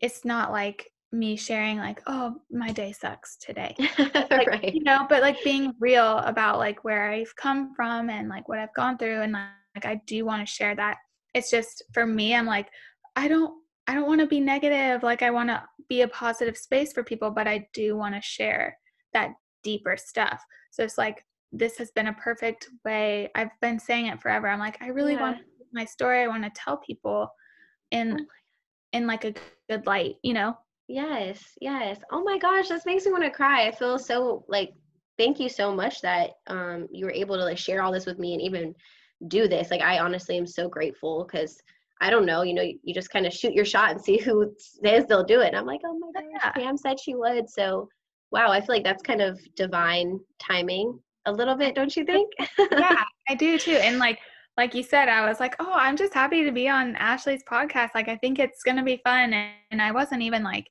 it's 0.00 0.24
not 0.24 0.52
like 0.52 0.90
me 1.12 1.36
sharing 1.36 1.78
like 1.78 2.02
oh 2.06 2.36
my 2.50 2.72
day 2.72 2.90
sucks 2.92 3.36
today 3.36 3.74
like 4.30 4.46
right 4.48 4.74
you 4.74 4.82
know 4.82 5.06
but 5.08 5.20
like 5.22 5.42
being 5.44 5.74
real 5.78 6.18
about 6.18 6.58
like 6.58 6.84
where 6.84 7.10
I've 7.10 7.34
come 7.36 7.74
from 7.74 8.08
and 8.10 8.28
like 8.28 8.48
what 8.48 8.58
I've 8.58 8.74
gone 8.74 8.96
through 8.98 9.20
and 9.20 9.32
like, 9.32 9.48
like 9.74 9.84
I 9.86 10.00
do 10.06 10.24
want 10.24 10.46
to 10.46 10.52
share 10.52 10.74
that 10.76 10.98
it's 11.34 11.50
just 11.50 11.82
for 11.92 12.06
me 12.06 12.34
I'm 12.34 12.46
like 12.46 12.68
I 13.16 13.28
don't 13.28 13.61
I 13.92 13.94
don't 13.94 14.06
want 14.06 14.20
to 14.20 14.26
be 14.26 14.40
negative 14.40 15.02
like 15.02 15.20
I 15.22 15.30
want 15.30 15.50
to 15.50 15.62
be 15.88 16.00
a 16.00 16.08
positive 16.08 16.56
space 16.56 16.92
for 16.92 17.04
people 17.04 17.30
but 17.30 17.46
I 17.46 17.68
do 17.74 17.94
want 17.94 18.14
to 18.14 18.22
share 18.22 18.78
that 19.12 19.32
deeper 19.62 19.96
stuff 19.98 20.42
so 20.70 20.82
it's 20.82 20.96
like 20.96 21.24
this 21.52 21.76
has 21.76 21.90
been 21.90 22.06
a 22.06 22.14
perfect 22.14 22.70
way 22.84 23.30
I've 23.34 23.50
been 23.60 23.78
saying 23.78 24.06
it 24.06 24.20
forever 24.20 24.48
I'm 24.48 24.58
like 24.58 24.80
I 24.80 24.88
really 24.88 25.16
want 25.16 25.38
my 25.72 25.84
story 25.84 26.22
I 26.22 26.28
want 26.28 26.42
to 26.44 26.50
tell 26.54 26.78
people 26.78 27.28
in 27.90 28.16
Oh 28.18 28.24
in 28.94 29.06
like 29.06 29.24
a 29.24 29.32
good 29.70 29.86
light 29.86 30.16
you 30.22 30.34
know 30.34 30.56
Yes, 30.88 31.56
yes. 31.60 31.98
Oh 32.10 32.22
my 32.22 32.36
gosh, 32.36 32.68
this 32.68 32.84
makes 32.84 33.06
me 33.06 33.12
want 33.12 33.24
to 33.24 33.30
cry. 33.30 33.66
I 33.66 33.72
feel 33.72 33.98
so 33.98 34.44
like 34.48 34.74
thank 35.16 35.38
you 35.40 35.48
so 35.48 35.74
much 35.74 36.02
that 36.02 36.32
um 36.48 36.86
you 36.90 37.06
were 37.06 37.12
able 37.12 37.36
to 37.36 37.44
like 37.44 37.56
share 37.56 37.82
all 37.82 37.92
this 37.92 38.04
with 38.04 38.18
me 38.18 38.34
and 38.34 38.42
even 38.42 38.74
do 39.28 39.48
this. 39.48 39.70
Like 39.70 39.80
I 39.80 40.00
honestly 40.00 40.36
am 40.36 40.46
so 40.46 40.68
grateful 40.68 41.24
because 41.24 41.58
I 42.02 42.10
don't 42.10 42.26
know, 42.26 42.42
you 42.42 42.52
know, 42.52 42.62
you, 42.62 42.78
you 42.82 42.92
just 42.92 43.10
kind 43.10 43.26
of 43.26 43.32
shoot 43.32 43.54
your 43.54 43.64
shot 43.64 43.92
and 43.92 44.00
see 44.00 44.18
who 44.18 44.52
says 44.58 45.06
they'll 45.06 45.24
do 45.24 45.40
it. 45.40 45.48
And 45.48 45.56
I'm 45.56 45.66
like, 45.66 45.80
oh 45.84 45.98
my 45.98 46.10
gosh, 46.20 46.30
Yeah. 46.34 46.50
Pam 46.52 46.76
said 46.76 46.98
she 47.00 47.14
would. 47.14 47.48
So 47.48 47.88
wow, 48.32 48.50
I 48.50 48.60
feel 48.60 48.74
like 48.74 48.84
that's 48.84 49.02
kind 49.02 49.22
of 49.22 49.38
divine 49.56 50.18
timing 50.40 50.98
a 51.26 51.32
little 51.32 51.54
bit, 51.54 51.74
don't 51.74 51.94
you 51.96 52.04
think? 52.04 52.30
yeah, 52.72 53.02
I 53.28 53.34
do 53.34 53.58
too. 53.58 53.76
And 53.76 53.98
like 53.98 54.18
like 54.58 54.74
you 54.74 54.82
said, 54.82 55.08
I 55.08 55.26
was 55.26 55.40
like, 55.40 55.54
oh, 55.60 55.72
I'm 55.72 55.96
just 55.96 56.12
happy 56.12 56.44
to 56.44 56.52
be 56.52 56.68
on 56.68 56.94
Ashley's 56.96 57.42
podcast. 57.50 57.90
Like 57.94 58.08
I 58.08 58.16
think 58.16 58.38
it's 58.38 58.62
gonna 58.62 58.82
be 58.84 59.00
fun. 59.04 59.32
And, 59.32 59.52
and 59.70 59.80
I 59.80 59.92
wasn't 59.92 60.22
even 60.22 60.42
like 60.42 60.66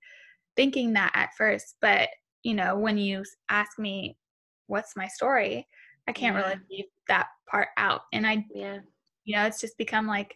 thinking 0.55 0.93
that 0.93 1.11
at 1.15 1.29
first, 1.37 1.77
but 1.81 2.09
you 2.43 2.53
know, 2.53 2.77
when 2.77 2.97
you 2.97 3.23
ask 3.49 3.79
me 3.79 4.17
what's 4.67 4.95
my 4.95 5.07
story, 5.07 5.65
I 6.07 6.11
can't 6.11 6.35
Yeah. 6.35 6.41
really 6.43 6.59
leave 6.69 6.85
that 7.07 7.27
part 7.49 7.69
out. 7.77 8.01
And 8.13 8.27
I 8.27 8.45
yeah. 8.53 8.79
you 9.23 9.35
know, 9.35 9.45
it's 9.45 9.61
just 9.61 9.77
become 9.77 10.07
like 10.07 10.35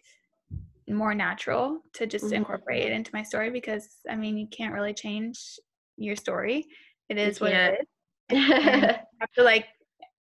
more 0.88 1.14
natural 1.14 1.82
to 1.94 2.06
just 2.06 2.26
Mhm. 2.26 2.32
incorporate 2.32 2.84
it 2.84 2.92
into 2.92 3.10
my 3.14 3.22
story 3.22 3.50
because 3.50 3.88
I 4.08 4.16
mean 4.16 4.36
you 4.38 4.48
can't 4.48 4.74
really 4.74 4.94
change 4.94 5.58
your 5.96 6.16
story. 6.16 6.66
It 7.08 7.18
is 7.18 7.40
what 7.40 7.52
it 7.52 7.80
is. 7.80 7.86
You 8.30 9.20
have 9.20 9.32
to 9.36 9.42
like 9.44 9.66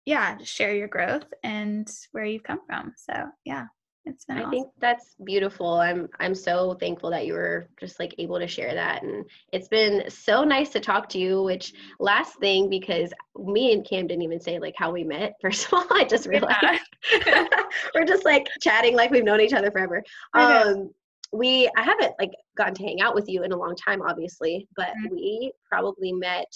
yeah 0.05 0.37
just 0.39 0.53
share 0.53 0.75
your 0.75 0.89
growth 0.89 1.27
and 1.45 1.89
where 2.13 2.25
you've 2.25 2.43
come 2.43 2.61
from 2.67 2.93
so 2.97 3.31
yeah 3.45 3.67
it's 4.05 4.25
been 4.25 4.39
I 4.39 4.41
awesome. 4.41 4.51
think 4.51 4.69
that's 4.81 5.15
beautiful. 5.25 5.75
I'm 5.75 6.09
I'm 6.19 6.35
so 6.35 6.75
thankful 6.81 7.11
that 7.11 7.27
you 7.27 7.35
were 7.35 7.69
just 7.79 8.01
like 8.01 8.15
able 8.19 8.39
to 8.39 8.49
share 8.49 8.75
that 8.75 9.03
and 9.03 9.25
it's 9.53 9.69
been 9.69 10.11
so 10.11 10.43
nice 10.45 10.71
to 10.71 10.81
talk 10.81 11.09
to 11.11 11.19
you, 11.19 11.43
which 11.43 11.73
last 12.01 12.39
thing 12.41 12.69
because 12.69 13.13
me 13.37 13.73
and 13.73 13.87
Cam 13.89 14.07
didn't 14.09 14.23
even 14.23 14.41
say 14.41 14.59
like 14.59 14.75
how 14.77 14.91
we 14.91 15.05
met. 15.05 15.35
First 15.41 15.67
of 15.67 15.75
all, 15.75 15.87
I 15.91 16.05
just 16.05 16.27
realized 16.27 16.81
Yeah. 17.27 17.47
we're 17.95 18.05
just 18.07 18.25
like 18.25 18.47
chatting 18.61 18.97
like 18.97 19.11
we've 19.11 19.25
known 19.25 19.41
each 19.41 19.53
other 19.53 19.71
forever. 19.71 20.03
Um 20.35 20.91
we 21.33 21.71
I 21.77 21.83
haven't 21.83 22.13
like 22.19 22.33
gotten 22.57 22.75
to 22.75 22.83
hang 22.85 23.01
out 23.01 23.15
with 23.15 23.29
you 23.29 23.45
in 23.45 23.53
a 23.53 23.57
long 23.57 23.75
time 23.77 24.03
obviously, 24.03 24.69
but 24.77 24.89
Mhm. 24.99 25.11
we 25.13 25.53
probably 25.71 26.13
met 26.13 26.47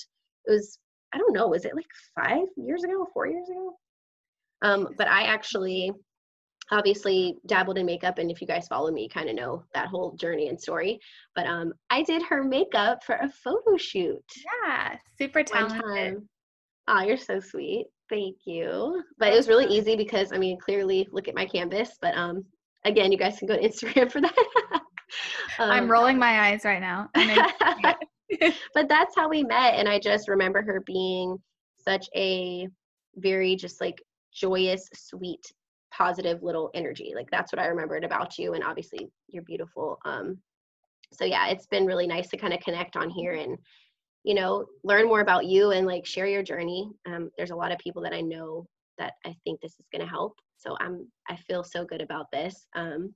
it 0.46 0.50
was 0.52 0.78
I 1.12 1.18
don't 1.18 1.32
know, 1.34 1.46
was 1.48 1.64
it 1.64 1.74
like 1.76 1.86
5 2.16 2.48
years 2.56 2.82
ago, 2.84 3.06
4 3.14 3.26
years 3.28 3.48
ago? 3.48 3.76
Um 4.62 4.88
but 4.98 5.08
I 5.08 5.24
actually 5.24 5.92
obviously 6.70 7.36
dabbled 7.46 7.78
in 7.78 7.86
makeup 7.86 8.18
and 8.18 8.30
if 8.30 8.40
you 8.40 8.46
guys 8.46 8.66
follow 8.66 8.90
me 8.90 9.02
you 9.04 9.08
kind 9.08 9.28
of 9.28 9.36
know 9.36 9.62
that 9.74 9.86
whole 9.88 10.12
journey 10.16 10.48
and 10.48 10.60
story. 10.60 10.98
But 11.34 11.46
um 11.46 11.72
i 11.90 12.02
did 12.02 12.22
her 12.22 12.42
makeup 12.42 13.04
for 13.04 13.16
a 13.16 13.30
photo 13.30 13.76
shoot. 13.76 14.22
Yeah 14.64 14.96
super 15.18 15.42
talented. 15.42 15.80
time. 15.82 16.28
Oh 16.88 17.02
you're 17.02 17.16
so 17.16 17.40
sweet. 17.40 17.86
Thank 18.08 18.36
you. 18.46 19.02
But 19.18 19.32
it 19.32 19.36
was 19.36 19.48
really 19.48 19.66
easy 19.66 19.96
because 19.96 20.32
i 20.32 20.38
mean 20.38 20.58
clearly 20.58 21.08
look 21.12 21.28
at 21.28 21.34
my 21.34 21.46
canvas. 21.46 21.90
But 22.00 22.16
um 22.16 22.44
again 22.84 23.12
you 23.12 23.18
guys 23.18 23.38
can 23.38 23.48
go 23.48 23.56
to 23.56 23.62
instagram 23.68 24.10
for 24.14 24.20
that. 24.20 24.34
I'm 25.58 25.84
Um, 25.84 25.90
rolling 25.90 26.18
my 26.18 26.48
eyes 26.48 26.64
right 26.64 26.80
now. 26.80 27.08
But 28.74 28.88
that's 28.88 29.14
how 29.14 29.28
we 29.28 29.44
met 29.44 29.74
and 29.74 29.88
i 29.88 30.00
just 30.00 30.28
remember 30.28 30.60
her 30.62 30.82
being 30.84 31.38
such 31.78 32.08
a 32.16 32.66
very 33.14 33.54
just 33.54 33.80
like 33.80 34.02
joyous 34.34 34.88
sweet 34.94 35.40
positive 35.92 36.42
little 36.42 36.70
energy 36.74 37.12
like 37.14 37.30
that's 37.30 37.52
what 37.52 37.60
i 37.60 37.66
remembered 37.66 38.04
about 38.04 38.38
you 38.38 38.54
and 38.54 38.64
obviously 38.64 39.08
you're 39.28 39.42
beautiful 39.44 39.98
um 40.04 40.38
so 41.12 41.24
yeah 41.24 41.48
it's 41.48 41.66
been 41.66 41.86
really 41.86 42.06
nice 42.06 42.28
to 42.28 42.36
kind 42.36 42.52
of 42.52 42.60
connect 42.60 42.96
on 42.96 43.08
here 43.08 43.34
and 43.34 43.56
you 44.24 44.34
know 44.34 44.66
learn 44.84 45.06
more 45.06 45.20
about 45.20 45.46
you 45.46 45.70
and 45.70 45.86
like 45.86 46.04
share 46.04 46.26
your 46.26 46.42
journey. 46.42 46.90
Um 47.06 47.30
there's 47.38 47.52
a 47.52 47.56
lot 47.56 47.72
of 47.72 47.78
people 47.78 48.02
that 48.02 48.12
i 48.12 48.20
know 48.20 48.66
that 48.98 49.14
i 49.24 49.34
think 49.44 49.60
this 49.60 49.78
is 49.78 49.86
going 49.92 50.02
to 50.02 50.10
help 50.10 50.34
so 50.56 50.76
i'm 50.80 51.06
i 51.28 51.36
feel 51.36 51.62
so 51.62 51.84
good 51.84 52.02
about 52.02 52.26
this. 52.32 52.66
Um 52.74 53.14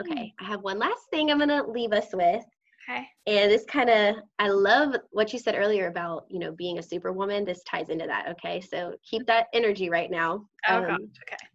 okay 0.00 0.32
i 0.40 0.44
have 0.44 0.62
one 0.62 0.78
last 0.78 1.02
thing 1.10 1.30
i'm 1.30 1.38
going 1.38 1.48
to 1.50 1.70
leave 1.70 1.92
us 1.92 2.08
with. 2.12 2.44
Okay. 2.88 3.04
And 3.26 3.50
this 3.50 3.64
kind 3.64 3.90
of 3.90 4.16
i 4.38 4.48
love 4.48 4.96
what 5.10 5.32
you 5.32 5.38
said 5.38 5.56
earlier 5.56 5.88
about 5.88 6.24
you 6.30 6.38
know 6.38 6.52
being 6.52 6.78
a 6.78 6.82
superwoman 6.82 7.44
this 7.44 7.62
ties 7.64 7.90
into 7.90 8.06
that 8.06 8.28
okay? 8.30 8.60
So 8.60 8.94
keep 9.08 9.26
that 9.26 9.48
energy 9.52 9.90
right 9.90 10.10
now. 10.10 10.46
Oh 10.68 10.76
Um, 10.76 10.86
gosh 10.86 10.98
okay 10.98 11.46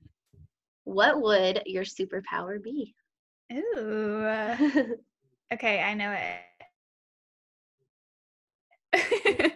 what 0.91 1.21
would 1.21 1.63
your 1.65 1.84
superpower 1.84 2.62
be? 2.62 2.93
Ooh. 3.54 4.27
Okay 5.54 5.82
i 5.82 5.93
know 5.93 6.13
it. 6.13 6.39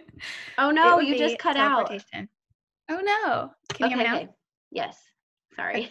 Oh 0.58 0.70
no 0.70 0.98
you 1.00 1.16
just 1.16 1.38
cut 1.38 1.56
out. 1.56 1.90
oh 2.88 3.00
no. 3.00 3.50
Can 3.74 3.86
you 3.86 3.86
okay, 3.86 3.88
hear 3.88 3.96
me 3.98 4.04
now? 4.04 4.16
okay. 4.16 4.28
Yes. 4.70 4.98
Sorry. 5.54 5.90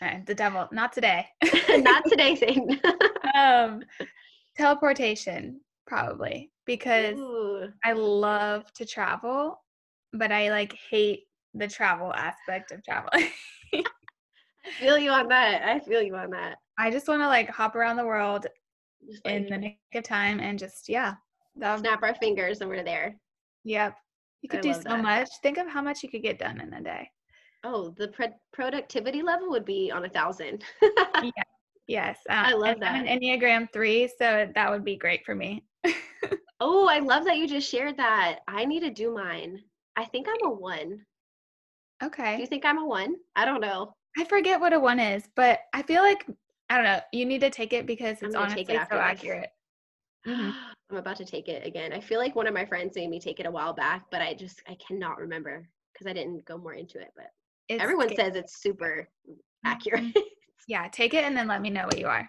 All 0.00 0.08
right, 0.08 0.26
the 0.26 0.34
devil. 0.34 0.68
Not 0.72 0.92
today. 0.92 1.26
Not 1.76 2.04
today 2.06 2.34
thing 2.34 2.80
um 3.34 3.82
teleportation 4.56 5.60
probably 5.86 6.50
because 6.66 7.18
Ooh. 7.18 7.68
I 7.84 7.92
love 7.92 8.72
to 8.74 8.86
travel, 8.86 9.62
but 10.12 10.32
I 10.32 10.50
like 10.50 10.74
hate 10.90 11.24
the 11.54 11.68
travel 11.68 12.12
aspect 12.14 12.72
of 12.72 12.82
traveling. 12.84 13.28
I 14.64 14.70
feel 14.80 14.98
you 14.98 15.10
on 15.10 15.28
that 15.28 15.62
i 15.62 15.78
feel 15.80 16.02
you 16.02 16.14
on 16.16 16.30
that 16.30 16.58
I 16.78 16.90
just 16.90 17.06
want 17.06 17.20
to 17.20 17.26
like 17.26 17.50
hop 17.50 17.76
around 17.76 17.96
the 17.96 18.06
world 18.06 18.46
just 19.08 19.26
in 19.26 19.46
the 19.46 19.58
nick 19.58 19.78
of 19.94 20.04
time 20.04 20.40
and 20.40 20.58
just 20.58 20.88
yeah. 20.88 21.14
That, 21.56 21.80
snap 21.80 22.02
our 22.02 22.14
fingers 22.14 22.60
and 22.60 22.70
we're 22.70 22.82
there 22.82 23.16
yep. 23.64 23.94
You 24.40 24.48
could 24.48 24.60
I 24.60 24.62
do 24.62 24.74
so 24.74 24.80
that. 24.80 25.02
much. 25.02 25.28
Think 25.42 25.58
of 25.58 25.68
how 25.68 25.82
much 25.82 26.02
you 26.02 26.10
could 26.10 26.22
get 26.22 26.38
done 26.38 26.60
in 26.60 26.72
a 26.72 26.82
day. 26.82 27.08
oh 27.62 27.94
the 27.98 28.08
pro- 28.08 28.34
productivity 28.52 29.22
level 29.22 29.50
would 29.50 29.64
be 29.64 29.90
on 29.90 30.04
a 30.04 30.08
thousand 30.08 30.64
Yes. 31.88 32.18
Uh, 32.28 32.44
I 32.46 32.52
love 32.54 32.76
and 32.76 32.84
I'm 32.84 33.04
that. 33.04 33.12
an 33.12 33.20
Enneagram 33.20 33.72
3, 33.72 34.08
so 34.18 34.48
that 34.54 34.70
would 34.70 34.84
be 34.84 34.96
great 34.96 35.24
for 35.24 35.34
me. 35.34 35.64
oh, 36.60 36.88
I 36.88 37.00
love 37.00 37.24
that 37.24 37.36
you 37.36 37.48
just 37.48 37.68
shared 37.68 37.96
that. 37.96 38.40
I 38.48 38.64
need 38.64 38.80
to 38.80 38.90
do 38.90 39.12
mine. 39.12 39.60
I 39.96 40.04
think 40.06 40.26
I'm 40.28 40.46
a 40.48 40.54
one. 40.54 41.04
Okay. 42.02 42.36
Do 42.36 42.40
you 42.40 42.46
think 42.46 42.64
I'm 42.64 42.78
a 42.78 42.86
one? 42.86 43.16
I 43.36 43.44
don't 43.44 43.60
know. 43.60 43.94
I 44.16 44.24
forget 44.24 44.60
what 44.60 44.72
a 44.72 44.80
one 44.80 45.00
is, 45.00 45.28
but 45.34 45.60
I 45.72 45.82
feel 45.82 46.02
like 46.02 46.26
I 46.70 46.76
don't 46.76 46.84
know. 46.84 47.00
You 47.12 47.26
need 47.26 47.40
to 47.40 47.50
take 47.50 47.72
it 47.72 47.86
because 47.86 48.22
it's 48.22 48.34
honestly 48.34 48.64
take 48.64 48.82
it 48.82 48.88
so 48.90 48.98
accurate. 48.98 49.50
Mhm. 50.26 50.54
I'm 50.90 50.96
about 50.98 51.16
to 51.16 51.24
take 51.24 51.48
it 51.48 51.66
again. 51.66 51.92
I 51.92 52.00
feel 52.00 52.18
like 52.18 52.36
one 52.36 52.46
of 52.46 52.52
my 52.52 52.66
friends 52.66 52.96
made 52.96 53.08
me 53.08 53.18
take 53.18 53.40
it 53.40 53.46
a 53.46 53.50
while 53.50 53.72
back, 53.72 54.04
but 54.10 54.20
I 54.20 54.34
just 54.34 54.62
I 54.68 54.76
cannot 54.86 55.18
remember 55.18 55.66
because 55.92 56.06
I 56.06 56.12
didn't 56.12 56.44
go 56.44 56.58
more 56.58 56.74
into 56.74 56.98
it. 57.00 57.12
But 57.16 57.30
It's 57.68 57.82
everyone 57.82 58.08
good. 58.08 58.16
says 58.18 58.36
it's 58.36 58.60
super 58.62 59.08
accurate. 59.64 60.04
Yeah, 60.68 60.86
take 60.88 61.12
it 61.12 61.24
and 61.24 61.36
then 61.36 61.48
let 61.48 61.60
me 61.60 61.70
know 61.70 61.84
what 61.86 61.98
you 61.98 62.06
are. 62.06 62.28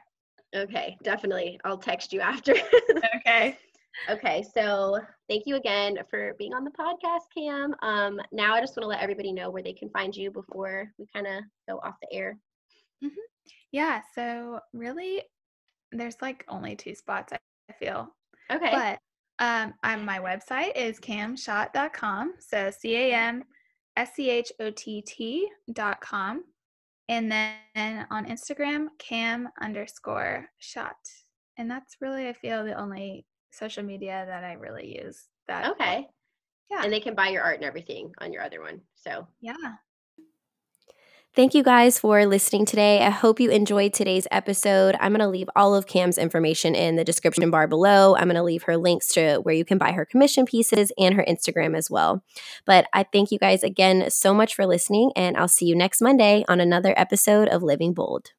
okay, 0.55 0.97
definitely. 1.03 1.59
I'll 1.63 1.77
text 1.77 2.11
you 2.13 2.19
after. 2.21 2.55
Okay. 3.17 3.57
Okay, 4.09 4.43
so 4.53 4.99
thank 5.29 5.43
you 5.45 5.55
again 5.55 5.97
for 6.09 6.33
being 6.37 6.53
on 6.53 6.63
the 6.63 6.71
podcast, 6.71 7.21
Cam. 7.35 7.75
Um, 7.81 8.19
now 8.31 8.55
I 8.55 8.61
just 8.61 8.75
want 8.75 8.83
to 8.83 8.87
let 8.87 9.01
everybody 9.01 9.31
know 9.31 9.49
where 9.49 9.63
they 9.63 9.73
can 9.73 9.89
find 9.89 10.15
you 10.15 10.31
before 10.31 10.91
we 10.97 11.05
kind 11.13 11.27
of 11.27 11.43
go 11.69 11.79
off 11.83 11.95
the 12.01 12.15
air. 12.15 12.37
Yeah, 13.73 14.01
so 14.13 14.59
really 14.71 15.23
there's 15.91 16.21
like 16.21 16.45
only 16.47 16.75
two 16.75 16.95
spots 16.95 17.33
I 17.33 17.73
feel. 17.73 18.07
Okay. 18.51 18.71
But 18.71 18.99
um 19.43 19.73
I'm, 19.81 20.05
my 20.05 20.19
website 20.19 20.75
is 20.75 20.99
camschott.com. 20.99 22.35
So 22.39 22.71
C 22.71 22.95
A 22.95 23.13
M 23.13 23.43
S 23.97 24.11
C 24.15 24.29
H 24.29 24.51
O 24.59 24.69
T 24.69 25.01
T 25.01 25.49
dot 25.73 25.99
com. 26.01 26.43
And 27.09 27.31
then 27.31 28.07
on 28.11 28.25
Instagram, 28.27 28.87
cam 28.99 29.49
underscore 29.59 30.45
schott. 30.59 30.95
And 31.57 31.69
that's 31.69 31.97
really, 31.99 32.29
I 32.29 32.33
feel, 32.33 32.63
the 32.63 32.79
only 32.79 33.25
social 33.53 33.83
media 33.83 34.25
that 34.27 34.43
I 34.43 34.53
really 34.53 34.99
use. 35.03 35.27
That 35.47 35.71
okay. 35.71 36.07
Yeah. 36.69 36.81
And 36.83 36.91
they 36.91 36.99
can 36.99 37.15
buy 37.15 37.29
your 37.29 37.43
art 37.43 37.55
and 37.55 37.65
everything 37.65 38.11
on 38.19 38.33
your 38.33 38.43
other 38.43 38.61
one. 38.61 38.81
So 38.95 39.27
yeah. 39.41 39.53
Thank 41.35 41.55
you 41.55 41.63
guys 41.63 41.97
for 41.97 42.27
listening 42.27 42.65
today. 42.65 43.01
I 43.01 43.09
hope 43.09 43.39
you 43.39 43.49
enjoyed 43.49 43.91
today's 43.91 44.27
episode. 44.29 44.95
I'm 44.99 45.13
going 45.13 45.19
to 45.19 45.27
leave 45.27 45.49
all 45.55 45.73
of 45.73 45.87
Cam's 45.87 46.19
information 46.19 46.75
in 46.75 46.95
the 46.95 47.03
description 47.03 47.49
bar 47.49 47.67
below. 47.67 48.15
I'm 48.15 48.25
going 48.25 48.35
to 48.35 48.43
leave 48.43 48.63
her 48.63 48.77
links 48.77 49.07
to 49.13 49.37
where 49.37 49.55
you 49.55 49.65
can 49.65 49.79
buy 49.79 49.93
her 49.93 50.05
commission 50.05 50.45
pieces 50.45 50.91
and 50.95 51.15
her 51.15 51.25
Instagram 51.27 51.75
as 51.75 51.89
well. 51.89 52.23
But 52.67 52.85
I 52.93 53.01
thank 53.11 53.31
you 53.31 53.39
guys 53.39 53.63
again 53.63 54.11
so 54.11 54.31
much 54.31 54.53
for 54.53 54.67
listening, 54.67 55.11
and 55.15 55.35
I'll 55.35 55.47
see 55.47 55.65
you 55.65 55.75
next 55.75 56.01
Monday 56.01 56.45
on 56.47 56.59
another 56.59 56.93
episode 56.95 57.47
of 57.47 57.63
Living 57.63 57.95
Bold. 57.95 58.33